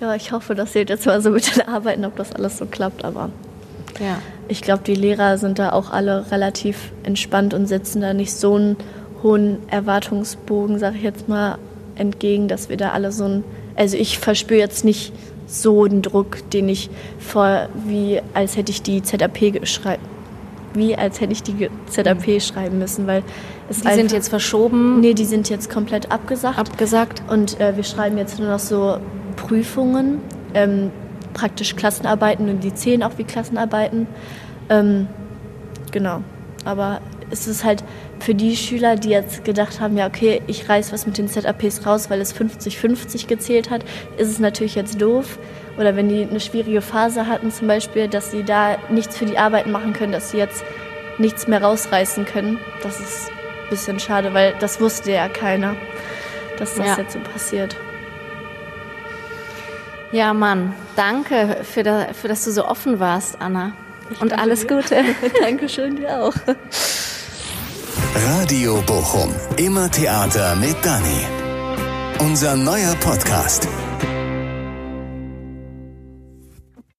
ja, 0.00 0.14
ich 0.16 0.32
hoffe, 0.32 0.56
das 0.56 0.72
seht 0.72 0.90
jetzt 0.90 1.06
mal 1.06 1.20
so 1.22 1.30
mit 1.30 1.54
den 1.54 1.68
Arbeiten, 1.68 2.04
ob 2.04 2.16
das 2.16 2.32
alles 2.32 2.58
so 2.58 2.66
klappt, 2.66 3.04
aber 3.04 3.30
ja. 4.00 4.18
Ich 4.48 4.60
glaube, 4.60 4.82
die 4.86 4.94
Lehrer 4.94 5.38
sind 5.38 5.58
da 5.58 5.72
auch 5.72 5.90
alle 5.90 6.30
relativ 6.30 6.92
entspannt 7.02 7.54
und 7.54 7.66
setzen 7.66 8.00
da 8.00 8.12
nicht 8.12 8.32
so 8.32 8.54
einen 8.54 8.76
hohen 9.22 9.58
Erwartungsbogen, 9.70 10.78
sage 10.78 10.96
ich 10.98 11.02
jetzt 11.02 11.28
mal, 11.28 11.58
entgegen, 11.96 12.48
dass 12.48 12.68
wir 12.68 12.76
da 12.76 12.90
alle 12.90 13.12
so 13.12 13.24
ein. 13.24 13.44
Also 13.76 13.96
ich 13.96 14.18
verspüre 14.18 14.60
jetzt 14.60 14.84
nicht 14.84 15.12
so 15.46 15.86
den 15.86 16.02
Druck, 16.02 16.48
den 16.50 16.68
ich 16.68 16.90
vor, 17.18 17.68
wie 17.86 18.20
als 18.34 18.56
hätte 18.56 18.70
ich 18.70 18.82
die 18.82 19.02
ZAP 19.02 19.52
geschrieben. 19.52 20.02
Wie 20.74 20.96
als 20.96 21.20
hätte 21.20 21.32
ich 21.32 21.42
die 21.42 21.70
ZAP 21.88 22.26
mhm. 22.26 22.40
schreiben 22.40 22.78
müssen, 22.78 23.06
weil 23.06 23.22
es 23.68 23.80
Die 23.80 23.92
sind 23.92 24.12
jetzt 24.12 24.28
verschoben? 24.28 25.00
Nee, 25.00 25.14
die 25.14 25.24
sind 25.24 25.48
jetzt 25.48 25.70
komplett 25.70 26.10
abgesagt. 26.10 26.58
Abgesagt. 26.58 27.22
Und 27.28 27.60
äh, 27.60 27.76
wir 27.76 27.84
schreiben 27.84 28.18
jetzt 28.18 28.38
nur 28.38 28.48
noch 28.48 28.58
so 28.58 28.98
Prüfungen. 29.36 30.20
Ähm, 30.52 30.90
praktisch 31.34 31.76
Klassenarbeiten 31.76 32.48
und 32.48 32.60
die 32.64 32.72
zählen 32.72 33.02
auch 33.02 33.18
wie 33.18 33.24
Klassenarbeiten. 33.24 34.06
Ähm, 34.70 35.08
genau. 35.92 36.22
Aber 36.64 37.00
es 37.30 37.46
ist 37.46 37.64
halt 37.64 37.84
für 38.20 38.34
die 38.34 38.56
Schüler, 38.56 38.96
die 38.96 39.10
jetzt 39.10 39.44
gedacht 39.44 39.80
haben, 39.80 39.96
ja 39.96 40.06
okay, 40.06 40.40
ich 40.46 40.68
reiß 40.68 40.92
was 40.92 41.06
mit 41.06 41.18
den 41.18 41.28
ZAPs 41.28 41.84
raus, 41.84 42.08
weil 42.08 42.20
es 42.20 42.34
50-50 42.34 43.26
gezählt 43.26 43.70
hat, 43.70 43.84
ist 44.16 44.30
es 44.30 44.38
natürlich 44.38 44.74
jetzt 44.74 45.00
doof. 45.00 45.38
Oder 45.76 45.96
wenn 45.96 46.08
die 46.08 46.22
eine 46.22 46.40
schwierige 46.40 46.80
Phase 46.80 47.26
hatten 47.26 47.50
zum 47.50 47.66
Beispiel, 47.66 48.08
dass 48.08 48.30
sie 48.30 48.44
da 48.44 48.76
nichts 48.90 49.16
für 49.16 49.26
die 49.26 49.36
Arbeiten 49.36 49.72
machen 49.72 49.92
können, 49.92 50.12
dass 50.12 50.30
sie 50.30 50.38
jetzt 50.38 50.64
nichts 51.18 51.48
mehr 51.48 51.62
rausreißen 51.62 52.24
können. 52.24 52.58
Das 52.82 53.00
ist 53.00 53.30
ein 53.30 53.70
bisschen 53.70 53.98
schade, 53.98 54.34
weil 54.34 54.54
das 54.60 54.80
wusste 54.80 55.12
ja 55.12 55.28
keiner, 55.28 55.74
dass 56.58 56.74
das 56.76 56.86
ja. 56.86 56.98
jetzt 56.98 57.12
so 57.12 57.18
passiert. 57.18 57.76
Ja, 60.14 60.32
Mann, 60.32 60.72
danke, 60.94 61.64
für, 61.64 61.82
da, 61.82 62.06
für 62.12 62.28
dass 62.28 62.44
du 62.44 62.52
so 62.52 62.68
offen 62.68 63.00
warst, 63.00 63.40
Anna. 63.40 63.72
Ich 64.10 64.20
Und 64.20 64.38
alles 64.38 64.60
dir. 64.60 64.76
Gute. 64.76 65.04
Dankeschön, 65.40 65.96
dir 65.96 66.22
auch. 66.22 66.34
Radio 68.14 68.80
Bochum. 68.86 69.34
Immer 69.56 69.90
Theater 69.90 70.54
mit 70.54 70.76
Dani. 70.84 71.26
Unser 72.20 72.54
neuer 72.54 72.94
Podcast. 73.00 73.66